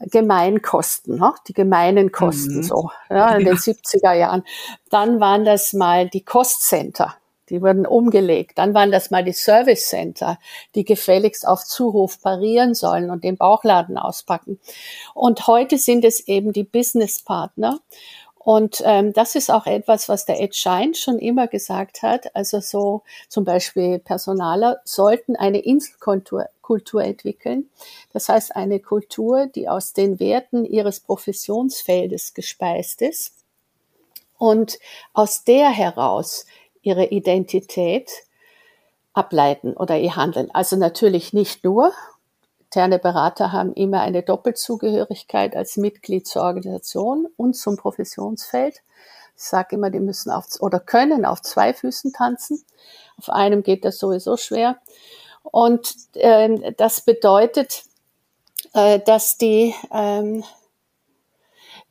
Gemeinkosten, 0.00 1.18
ne? 1.18 1.32
die 1.46 1.52
gemeinen 1.52 2.10
Kosten 2.12 2.58
mhm. 2.58 2.62
so 2.62 2.90
ja, 3.08 3.36
in 3.36 3.44
den 3.44 3.56
70er 3.56 4.12
Jahren. 4.12 4.42
Dann 4.90 5.20
waren 5.20 5.44
das 5.44 5.72
mal 5.72 6.08
die 6.08 6.24
Cost-Center, 6.24 7.14
die 7.48 7.62
wurden 7.62 7.86
umgelegt. 7.86 8.58
Dann 8.58 8.74
waren 8.74 8.90
das 8.90 9.10
mal 9.10 9.24
die 9.24 9.32
Service 9.32 9.88
Center, 9.88 10.38
die 10.74 10.84
gefälligst 10.84 11.46
auf 11.46 11.64
Zuruf 11.64 12.20
parieren 12.20 12.74
sollen 12.74 13.10
und 13.10 13.22
den 13.22 13.36
Bauchladen 13.36 13.96
auspacken. 13.96 14.58
Und 15.14 15.46
heute 15.46 15.78
sind 15.78 16.04
es 16.04 16.26
eben 16.26 16.52
die 16.52 16.64
Business 16.64 17.22
Partner. 17.22 17.78
Und 18.44 18.82
ähm, 18.84 19.14
das 19.14 19.36
ist 19.36 19.50
auch 19.50 19.64
etwas, 19.64 20.08
was 20.10 20.26
der 20.26 20.40
Ed 20.40 20.54
Schein 20.54 20.92
schon 20.92 21.18
immer 21.18 21.46
gesagt 21.46 22.02
hat. 22.02 22.34
Also 22.36 22.60
so 22.60 23.02
zum 23.28 23.44
Beispiel 23.44 23.98
Personaler 23.98 24.80
sollten 24.84 25.34
eine 25.34 25.60
Inselkultur 25.60 26.46
Kultur 26.64 27.04
entwickeln. 27.04 27.68
Das 28.12 28.28
heißt 28.28 28.56
eine 28.56 28.80
Kultur, 28.80 29.46
die 29.46 29.68
aus 29.68 29.92
den 29.92 30.18
Werten 30.18 30.64
ihres 30.64 31.00
Professionsfeldes 31.00 32.34
gespeist 32.34 33.02
ist 33.02 33.34
und 34.38 34.78
aus 35.12 35.44
der 35.44 35.68
heraus 35.68 36.46
ihre 36.82 37.06
Identität 37.06 38.10
ableiten 39.12 39.74
oder 39.74 39.98
ihr 39.98 40.16
Handeln. 40.16 40.50
Also 40.52 40.76
natürlich 40.76 41.32
nicht 41.32 41.64
nur, 41.64 41.92
Externe 42.74 42.98
Berater 42.98 43.52
haben 43.52 43.72
immer 43.74 44.00
eine 44.00 44.24
Doppelzugehörigkeit 44.24 45.54
als 45.54 45.76
Mitglied 45.76 46.26
zur 46.26 46.42
Organisation 46.42 47.28
und 47.36 47.54
zum 47.54 47.76
Professionsfeld. 47.76 48.82
Ich 49.36 49.44
sage 49.44 49.76
immer, 49.76 49.90
die 49.90 50.00
müssen 50.00 50.32
auf 50.32 50.46
oder 50.58 50.80
können 50.80 51.24
auf 51.24 51.40
zwei 51.40 51.72
Füßen 51.72 52.12
tanzen. 52.12 52.64
Auf 53.16 53.30
einem 53.30 53.62
geht 53.62 53.84
das 53.84 53.98
sowieso 53.98 54.36
schwer. 54.36 54.78
Und 55.44 55.94
äh, 56.14 56.72
das 56.76 57.02
bedeutet, 57.02 57.84
äh, 58.72 58.98
dass 59.00 59.38
die, 59.38 59.74
ähm, 59.92 60.42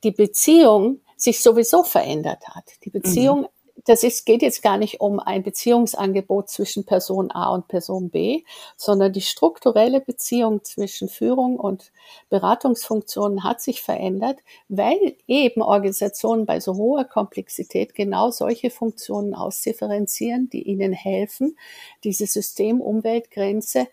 die 0.02 0.10
Beziehung 0.10 1.00
sich 1.16 1.40
sowieso 1.40 1.82
verändert 1.82 2.46
hat. 2.48 2.64
Die 2.84 2.90
Beziehung 2.90 3.42
mhm 3.42 3.48
das 3.84 4.02
ist, 4.02 4.24
geht 4.24 4.42
jetzt 4.42 4.62
gar 4.62 4.78
nicht 4.78 5.00
um 5.00 5.20
ein 5.20 5.42
Beziehungsangebot 5.42 6.48
zwischen 6.48 6.84
Person 6.84 7.30
A 7.30 7.50
und 7.50 7.68
Person 7.68 8.10
B, 8.10 8.42
sondern 8.76 9.12
die 9.12 9.20
strukturelle 9.20 10.00
Beziehung 10.00 10.64
zwischen 10.64 11.08
Führung 11.08 11.58
und 11.58 11.92
Beratungsfunktionen 12.30 13.44
hat 13.44 13.60
sich 13.60 13.82
verändert, 13.82 14.38
weil 14.68 15.16
eben 15.26 15.62
Organisationen 15.62 16.46
bei 16.46 16.60
so 16.60 16.74
hoher 16.76 17.04
Komplexität 17.04 17.94
genau 17.94 18.30
solche 18.30 18.70
Funktionen 18.70 19.34
ausdifferenzieren, 19.34 20.48
die 20.48 20.62
ihnen 20.62 20.92
helfen, 20.92 21.56
diese 22.04 22.26
System-Umweltgrenze 22.26 23.88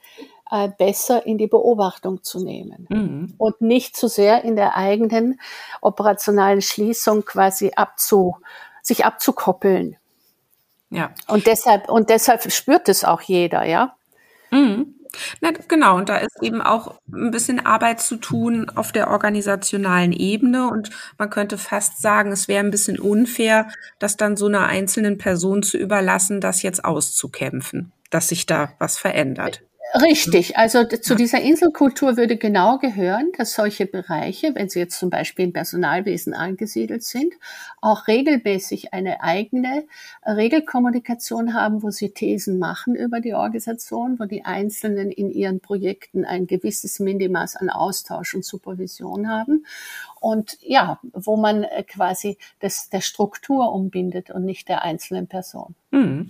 äh, 0.49 0.69
besser 0.77 1.25
in 1.25 1.37
die 1.37 1.47
Beobachtung 1.47 2.23
zu 2.23 2.43
nehmen 2.43 2.87
mhm. 2.89 3.33
und 3.37 3.61
nicht 3.61 3.95
zu 3.95 4.07
sehr 4.07 4.43
in 4.43 4.55
der 4.55 4.75
eigenen 4.75 5.39
operationalen 5.81 6.61
Schließung 6.61 7.25
quasi 7.25 7.71
abzu 7.75 8.35
sich 8.81 9.05
abzukoppeln. 9.05 9.97
Ja. 10.89 11.11
Und 11.27 11.47
deshalb, 11.47 11.89
und 11.89 12.09
deshalb 12.09 12.51
spürt 12.51 12.89
es 12.89 13.03
auch 13.03 13.21
jeder, 13.21 13.63
ja. 13.63 13.95
Mhm. 14.51 14.95
Na, 15.41 15.51
genau, 15.67 15.97
und 15.97 16.09
da 16.09 16.17
ist 16.17 16.41
eben 16.41 16.61
auch 16.61 16.95
ein 17.13 17.31
bisschen 17.31 17.65
Arbeit 17.65 17.99
zu 18.01 18.15
tun 18.15 18.69
auf 18.75 18.91
der 18.91 19.09
organisationalen 19.09 20.13
Ebene. 20.13 20.69
Und 20.69 20.89
man 21.17 21.29
könnte 21.29 21.57
fast 21.57 22.01
sagen, 22.01 22.31
es 22.31 22.47
wäre 22.47 22.63
ein 22.63 22.71
bisschen 22.71 22.99
unfair, 22.99 23.67
das 23.99 24.17
dann 24.17 24.37
so 24.37 24.47
einer 24.47 24.67
einzelnen 24.67 25.17
Person 25.17 25.63
zu 25.63 25.77
überlassen, 25.77 26.39
das 26.41 26.61
jetzt 26.61 26.85
auszukämpfen, 26.85 27.91
dass 28.09 28.29
sich 28.29 28.45
da 28.45 28.73
was 28.79 28.97
verändert. 28.97 29.63
Richtig, 29.93 30.57
also 30.57 30.85
zu 30.85 31.15
dieser 31.15 31.41
Inselkultur 31.41 32.15
würde 32.15 32.37
genau 32.37 32.77
gehören, 32.77 33.31
dass 33.37 33.53
solche 33.53 33.85
Bereiche, 33.85 34.55
wenn 34.55 34.69
sie 34.69 34.79
jetzt 34.79 34.97
zum 34.97 35.09
Beispiel 35.09 35.45
im 35.45 35.53
Personalwesen 35.53 36.33
angesiedelt 36.33 37.03
sind, 37.03 37.33
auch 37.81 38.07
regelmäßig 38.07 38.93
eine 38.93 39.21
eigene 39.21 39.83
Regelkommunikation 40.25 41.53
haben, 41.53 41.83
wo 41.83 41.89
sie 41.89 42.11
Thesen 42.11 42.57
machen 42.57 42.95
über 42.95 43.19
die 43.19 43.33
Organisation, 43.33 44.17
wo 44.17 44.25
die 44.25 44.45
Einzelnen 44.45 45.11
in 45.11 45.29
ihren 45.29 45.59
Projekten 45.59 46.23
ein 46.23 46.47
gewisses 46.47 46.99
Minimaß 46.99 47.57
an 47.57 47.69
Austausch 47.69 48.33
und 48.33 48.45
Supervision 48.45 49.29
haben 49.29 49.65
und 50.21 50.57
ja, 50.61 50.99
wo 51.11 51.35
man 51.35 51.65
quasi 51.87 52.37
das 52.59 52.89
der 52.89 53.01
Struktur 53.01 53.73
umbindet 53.73 54.29
und 54.31 54.45
nicht 54.45 54.69
der 54.69 54.83
einzelnen 54.83 55.27
Person. 55.27 55.75
Mhm. 55.89 56.29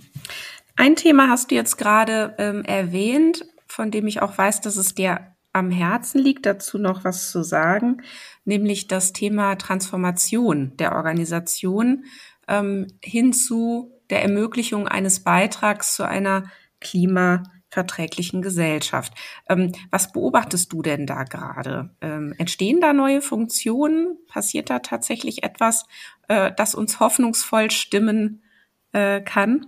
Ein 0.74 0.96
Thema 0.96 1.28
hast 1.28 1.50
du 1.50 1.54
jetzt 1.54 1.76
gerade 1.76 2.34
ähm, 2.38 2.64
erwähnt, 2.64 3.44
von 3.72 3.90
dem 3.90 4.06
ich 4.06 4.20
auch 4.20 4.36
weiß, 4.36 4.60
dass 4.60 4.76
es 4.76 4.94
dir 4.94 5.34
am 5.52 5.70
Herzen 5.70 6.18
liegt, 6.18 6.46
dazu 6.46 6.78
noch 6.78 7.04
was 7.04 7.30
zu 7.30 7.42
sagen, 7.42 8.02
nämlich 8.44 8.86
das 8.86 9.12
Thema 9.12 9.56
Transformation 9.56 10.76
der 10.76 10.94
Organisation 10.94 12.04
ähm, 12.48 12.86
hin 13.02 13.32
zu 13.32 13.92
der 14.10 14.22
Ermöglichung 14.22 14.88
eines 14.88 15.20
Beitrags 15.20 15.94
zu 15.94 16.06
einer 16.06 16.44
klimaverträglichen 16.80 18.42
Gesellschaft. 18.42 19.14
Ähm, 19.48 19.72
was 19.90 20.12
beobachtest 20.12 20.72
du 20.72 20.82
denn 20.82 21.06
da 21.06 21.24
gerade? 21.24 21.94
Ähm, 22.00 22.34
entstehen 22.38 22.80
da 22.80 22.92
neue 22.92 23.22
Funktionen? 23.22 24.18
Passiert 24.26 24.70
da 24.70 24.80
tatsächlich 24.80 25.44
etwas, 25.44 25.86
äh, 26.28 26.52
das 26.56 26.74
uns 26.74 27.00
hoffnungsvoll 27.00 27.70
stimmen 27.70 28.42
äh, 28.92 29.20
kann? 29.20 29.66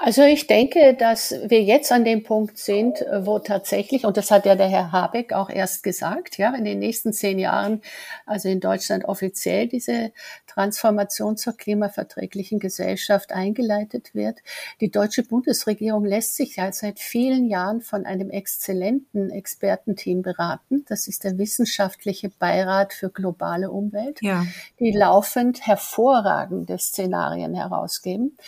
Also 0.00 0.22
ich 0.22 0.46
denke, 0.46 0.94
dass 0.94 1.34
wir 1.48 1.60
jetzt 1.60 1.90
an 1.90 2.04
dem 2.04 2.22
Punkt 2.22 2.56
sind, 2.56 3.04
wo 3.22 3.40
tatsächlich, 3.40 4.06
und 4.06 4.16
das 4.16 4.30
hat 4.30 4.46
ja 4.46 4.54
der 4.54 4.68
Herr 4.68 4.92
Habeck 4.92 5.32
auch 5.32 5.50
erst 5.50 5.82
gesagt, 5.82 6.38
ja, 6.38 6.54
in 6.54 6.64
den 6.64 6.78
nächsten 6.78 7.12
zehn 7.12 7.40
Jahren, 7.40 7.82
also 8.24 8.48
in 8.48 8.60
Deutschland 8.60 9.06
offiziell 9.06 9.66
diese 9.66 10.12
Transformation 10.46 11.36
zur 11.36 11.56
klimaverträglichen 11.56 12.60
Gesellschaft 12.60 13.32
eingeleitet 13.32 14.14
wird. 14.14 14.38
Die 14.80 14.92
deutsche 14.92 15.24
Bundesregierung 15.24 16.04
lässt 16.04 16.36
sich 16.36 16.56
ja 16.56 16.70
seit 16.70 17.00
vielen 17.00 17.48
Jahren 17.48 17.80
von 17.80 18.06
einem 18.06 18.30
exzellenten 18.30 19.30
Expertenteam 19.30 20.22
beraten. 20.22 20.84
Das 20.86 21.08
ist 21.08 21.24
der 21.24 21.38
Wissenschaftliche 21.38 22.28
Beirat 22.28 22.92
für 22.92 23.10
globale 23.10 23.72
Umwelt, 23.72 24.22
ja. 24.22 24.46
die 24.78 24.92
laufend 24.92 25.66
hervorragende 25.66 26.78
Szenarien 26.78 27.56
herausgeben 27.56 28.38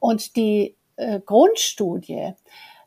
und 0.00 0.36
die 0.36 0.74
äh, 0.98 1.20
Grundstudie 1.24 2.34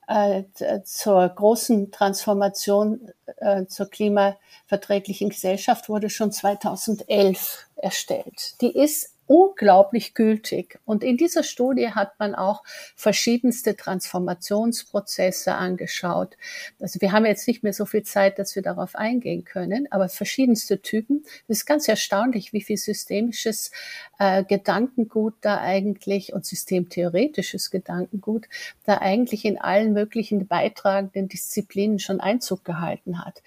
äh, 0.07 0.43
zur 0.83 1.29
großen 1.29 1.91
Transformation 1.91 3.11
äh, 3.37 3.65
zur 3.65 3.89
klimaverträglichen 3.89 5.29
Gesellschaft 5.29 5.89
wurde 5.89 6.09
schon 6.09 6.31
2011 6.31 7.67
erstellt. 7.77 8.61
Die 8.61 8.77
ist 8.77 9.15
unglaublich 9.31 10.13
gültig. 10.13 10.77
Und 10.83 11.05
in 11.05 11.15
dieser 11.15 11.43
Studie 11.43 11.91
hat 11.91 12.19
man 12.19 12.35
auch 12.35 12.63
verschiedenste 12.97 13.77
Transformationsprozesse 13.77 15.55
angeschaut. 15.55 16.35
Also 16.81 16.99
wir 16.99 17.13
haben 17.13 17.25
jetzt 17.25 17.47
nicht 17.47 17.63
mehr 17.63 17.71
so 17.71 17.85
viel 17.85 18.03
Zeit, 18.03 18.39
dass 18.39 18.57
wir 18.57 18.61
darauf 18.61 18.93
eingehen 18.93 19.45
können, 19.45 19.87
aber 19.89 20.09
verschiedenste 20.09 20.81
Typen. 20.81 21.23
Es 21.47 21.59
ist 21.59 21.65
ganz 21.65 21.87
erstaunlich, 21.87 22.51
wie 22.51 22.59
viel 22.59 22.75
systemisches 22.75 23.71
äh, 24.19 24.43
Gedankengut 24.43 25.35
da 25.39 25.61
eigentlich 25.61 26.33
und 26.33 26.45
systemtheoretisches 26.45 27.71
Gedankengut 27.71 28.49
da 28.83 28.97
eigentlich 28.97 29.45
in 29.45 29.57
allen 29.57 29.93
möglichen 29.93 30.45
beitragenden 30.45 31.29
Disziplinen 31.29 31.99
schon 31.99 32.19
Einzug 32.19 32.65
gehalten 32.65 33.23
hat. 33.23 33.41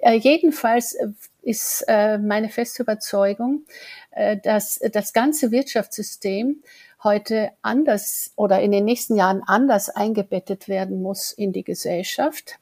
Äh, 0.00 0.16
jedenfalls 0.16 0.92
äh, 0.92 1.08
ist 1.42 1.84
äh, 1.88 2.18
meine 2.18 2.48
feste 2.48 2.82
Überzeugung, 2.82 3.64
äh, 4.10 4.36
dass 4.36 4.80
das 4.92 5.12
ganze 5.12 5.50
Wirtschaftssystem 5.50 6.62
heute 7.02 7.50
anders 7.62 8.32
oder 8.36 8.60
in 8.60 8.72
den 8.72 8.84
nächsten 8.84 9.16
Jahren 9.16 9.42
anders 9.46 9.88
eingebettet 9.88 10.68
werden 10.68 11.02
muss 11.02 11.32
in 11.32 11.52
die 11.52 11.64
Gesellschaft. 11.64 12.58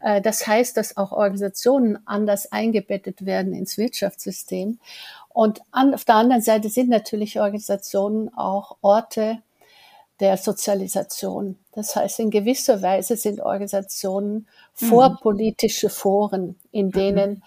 Äh, 0.00 0.20
das 0.20 0.46
heißt, 0.46 0.76
dass 0.76 0.96
auch 0.96 1.12
Organisationen 1.12 1.98
anders 2.06 2.52
eingebettet 2.52 3.24
werden 3.24 3.54
ins 3.54 3.78
Wirtschaftssystem. 3.78 4.78
Und 5.30 5.60
an, 5.70 5.94
auf 5.94 6.04
der 6.04 6.16
anderen 6.16 6.42
Seite 6.42 6.68
sind 6.68 6.90
natürlich 6.90 7.40
Organisationen 7.40 8.32
auch 8.34 8.76
Orte 8.82 9.38
der 10.20 10.36
Sozialisation. 10.36 11.58
Das 11.72 11.94
heißt, 11.94 12.18
in 12.18 12.30
gewisser 12.30 12.82
Weise 12.82 13.16
sind 13.16 13.40
Organisationen 13.40 14.48
mhm. 14.80 14.86
vorpolitische 14.86 15.88
Foren, 15.90 16.56
in 16.72 16.86
mhm. 16.86 16.92
denen 16.92 17.30
mhm 17.30 17.42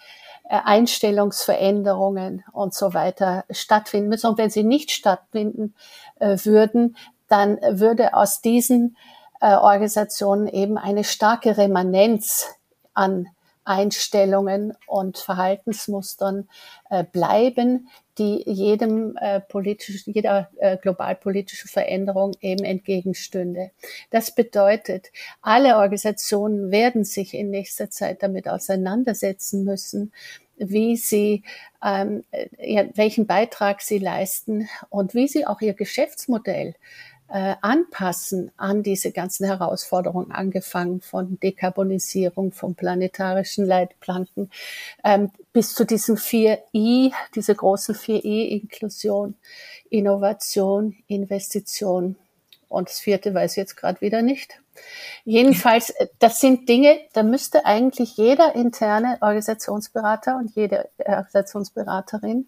Einstellungsveränderungen 0.58 2.44
und 2.52 2.74
so 2.74 2.94
weiter 2.94 3.46
stattfinden 3.50 4.10
müssen. 4.10 4.28
Und 4.28 4.38
wenn 4.38 4.50
sie 4.50 4.64
nicht 4.64 4.92
stattfinden 4.92 5.74
äh, 6.20 6.38
würden, 6.44 6.98
dann 7.28 7.58
würde 7.62 8.14
aus 8.14 8.42
diesen 8.42 8.98
äh, 9.40 9.56
Organisationen 9.56 10.48
eben 10.48 10.78
eine 10.78 11.04
starke 11.04 11.58
Remanenz 11.58 12.48
an 12.94 13.28
Einstellungen 13.72 14.74
und 14.86 15.18
Verhaltensmustern 15.18 16.50
äh, 16.90 17.06
bleiben, 17.06 17.88
die 18.18 18.44
jedem 18.46 19.16
äh, 19.16 19.40
politisch, 19.40 20.04
jeder 20.06 20.50
äh, 20.58 20.76
globalpolitischen 20.78 21.70
Veränderung 21.70 22.34
eben 22.42 22.66
entgegenstünde. 22.66 23.72
Das 24.10 24.36
bedeutet, 24.36 25.12
alle 25.42 25.78
Organisationen 25.78 26.72
werden 26.72 27.06
sich 27.06 27.34
in 27.34 27.50
nächster 27.50 27.90
Zeit 27.90 28.22
damit 28.24 28.50
auseinandersetzen 28.50 29.64
müssen, 29.64 30.12
wie 30.58 30.98
sie, 30.98 31.44
ähm, 31.84 32.24
ja, 32.60 32.86
welchen 32.96 33.26
Beitrag 33.26 33.82
sie 33.82 34.00
leisten 34.00 34.68
und 34.90 35.14
wie 35.14 35.28
sie 35.30 35.48
auch 35.48 35.62
ihr 35.62 35.74
Geschäftsmodell 35.74 36.76
äh, 37.32 37.56
anpassen 37.62 38.52
an 38.58 38.84
diese 38.84 39.12
ganzen 39.12 39.46
Herausforderungen, 39.46 40.32
angefangen 40.32 41.02
von 41.02 41.40
Dekarbonisierung, 41.40 42.52
von 42.52 42.76
planetarischen 42.76 43.66
Leitplanken 43.66 44.50
ähm, 45.04 45.32
bis 45.54 45.74
zu 45.74 45.86
diesen 45.86 46.18
vier 46.18 46.60
I, 46.74 47.14
diese 47.36 47.56
großen 47.56 47.96
vier 47.96 48.24
I, 48.26 48.60
Inklusion, 48.60 49.36
Innovation, 49.90 50.96
Investition 51.08 52.18
und 52.72 52.90
das 52.90 53.00
vierte 53.00 53.34
weiß 53.34 53.52
ich 53.52 53.58
jetzt 53.58 53.76
gerade 53.76 54.02
wieder 54.02 54.22
nicht. 54.22 54.62
Jedenfalls, 55.26 55.90
äh, 55.92 56.08
das 56.20 56.40
sind 56.40 56.68
Dinge, 56.70 57.00
da 57.14 57.24
müsste 57.24 57.66
eigentlich 57.66 58.18
jeder 58.18 58.56
interne 58.56 59.18
Organisationsberater 59.22 60.38
und 60.38 60.56
jede 60.56 60.90
Organisationsberaterin 60.98 62.48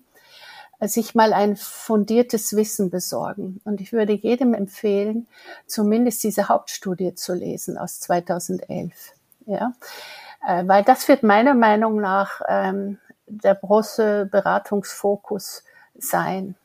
sich 0.87 1.15
mal 1.15 1.33
ein 1.33 1.55
fundiertes 1.55 2.55
Wissen 2.55 2.89
besorgen. 2.89 3.61
Und 3.63 3.81
ich 3.81 3.93
würde 3.93 4.13
jedem 4.13 4.53
empfehlen, 4.53 5.27
zumindest 5.65 6.23
diese 6.23 6.49
Hauptstudie 6.49 7.15
zu 7.15 7.33
lesen 7.33 7.77
aus 7.77 7.99
2011. 7.99 8.93
Ja, 9.45 9.73
äh, 10.47 10.63
weil 10.67 10.83
das 10.83 11.07
wird 11.07 11.23
meiner 11.23 11.53
Meinung 11.53 11.99
nach 11.99 12.41
ähm, 12.47 12.97
der 13.27 13.55
große 13.55 14.27
Beratungsfokus 14.31 15.63
sein 15.95 16.55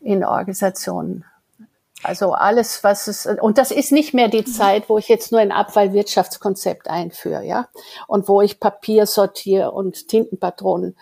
in 0.00 0.24
Organisationen. 0.24 1.24
Also 2.04 2.32
alles, 2.32 2.84
was 2.84 3.08
es, 3.08 3.26
und 3.26 3.58
das 3.58 3.72
ist 3.72 3.90
nicht 3.90 4.14
mehr 4.14 4.28
die 4.28 4.44
Zeit, 4.44 4.88
wo 4.88 4.98
ich 4.98 5.08
jetzt 5.08 5.32
nur 5.32 5.40
ein 5.40 5.50
Abfallwirtschaftskonzept 5.50 6.88
einführe, 6.88 7.44
ja, 7.44 7.68
und 8.06 8.28
wo 8.28 8.40
ich 8.40 8.60
Papier 8.60 9.04
sortiere 9.06 9.72
und 9.72 10.06
Tintenpatronen 10.06 10.96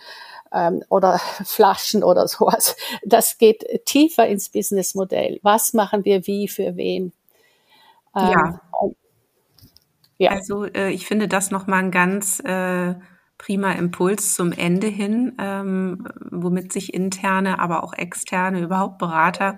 ähm, 0.51 0.83
oder 0.89 1.19
Flaschen 1.45 2.03
oder 2.03 2.27
sowas. 2.27 2.75
Das 3.03 3.37
geht 3.37 3.65
tiefer 3.85 4.27
ins 4.27 4.49
Businessmodell. 4.49 5.39
Was 5.43 5.73
machen 5.73 6.05
wir 6.05 6.27
wie 6.27 6.47
für 6.47 6.75
wen? 6.75 7.13
Ähm, 8.15 8.31
ja. 8.31 8.59
ja. 10.17 10.31
Also 10.31 10.65
äh, 10.65 10.91
ich 10.91 11.05
finde 11.05 11.27
das 11.27 11.51
nochmal 11.51 11.79
ein 11.79 11.91
ganz 11.91 12.39
äh, 12.41 12.95
prima 13.37 13.73
Impuls 13.73 14.33
zum 14.33 14.51
Ende 14.51 14.87
hin, 14.87 15.33
ähm, 15.39 16.07
womit 16.31 16.73
sich 16.73 16.93
interne, 16.93 17.59
aber 17.59 17.83
auch 17.83 17.93
externe, 17.93 18.61
überhaupt 18.61 18.97
Berater 18.97 19.57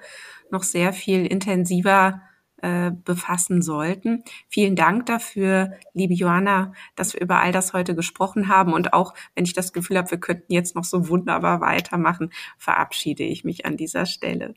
noch 0.52 0.64
sehr 0.64 0.94
viel 0.94 1.26
intensiver 1.26 2.22
äh, 2.62 2.92
befassen 2.92 3.62
sollten. 3.62 4.24
Vielen 4.48 4.76
Dank 4.76 5.06
dafür, 5.06 5.74
liebe 5.94 6.14
Johanna, 6.14 6.74
dass 6.96 7.14
wir 7.14 7.22
über 7.22 7.40
all 7.40 7.52
das 7.52 7.74
heute 7.74 7.96
gesprochen 7.96 8.48
haben. 8.48 8.74
Und 8.74 8.94
auch 8.94 9.14
wenn 9.36 9.46
ich 9.46 9.54
das 9.54 9.74
Gefühl 9.74 9.98
habe, 9.98 10.12
wir 10.12 10.20
könnten 10.20 10.54
jetzt 10.54 10.76
noch 10.76 10.84
so 10.84 11.10
wunderbar 11.10 11.62
weitermachen, 11.62 12.32
verabschiede 12.58 13.24
ich 13.24 13.44
mich 13.44 13.66
an 13.66 13.78
dieser 13.78 14.06
Stelle. 14.06 14.54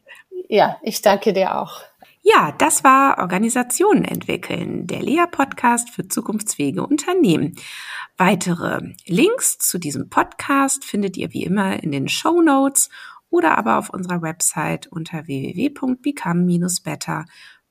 Ja, 0.48 0.76
ich 0.82 1.02
danke 1.02 1.32
dir 1.32 1.58
auch. 1.58 1.82
Ja, 2.24 2.52
das 2.52 2.84
war 2.84 3.18
Organisationen 3.18 4.04
entwickeln, 4.04 4.86
der 4.86 5.02
Lea-Podcast 5.02 5.90
für 5.90 6.06
zukunftsfähige 6.06 6.86
Unternehmen. 6.86 7.56
Weitere 8.16 8.94
Links 9.06 9.58
zu 9.58 9.78
diesem 9.78 10.08
Podcast 10.08 10.84
findet 10.84 11.16
ihr 11.16 11.32
wie 11.32 11.42
immer 11.42 11.82
in 11.82 11.90
den 11.90 12.08
Show 12.08 12.40
Notes 12.40 12.90
oder 13.28 13.58
aber 13.58 13.78
auf 13.78 13.90
unserer 13.90 14.22
Website 14.22 14.86
unter 14.86 15.26
www.become-better.org. 15.26 17.26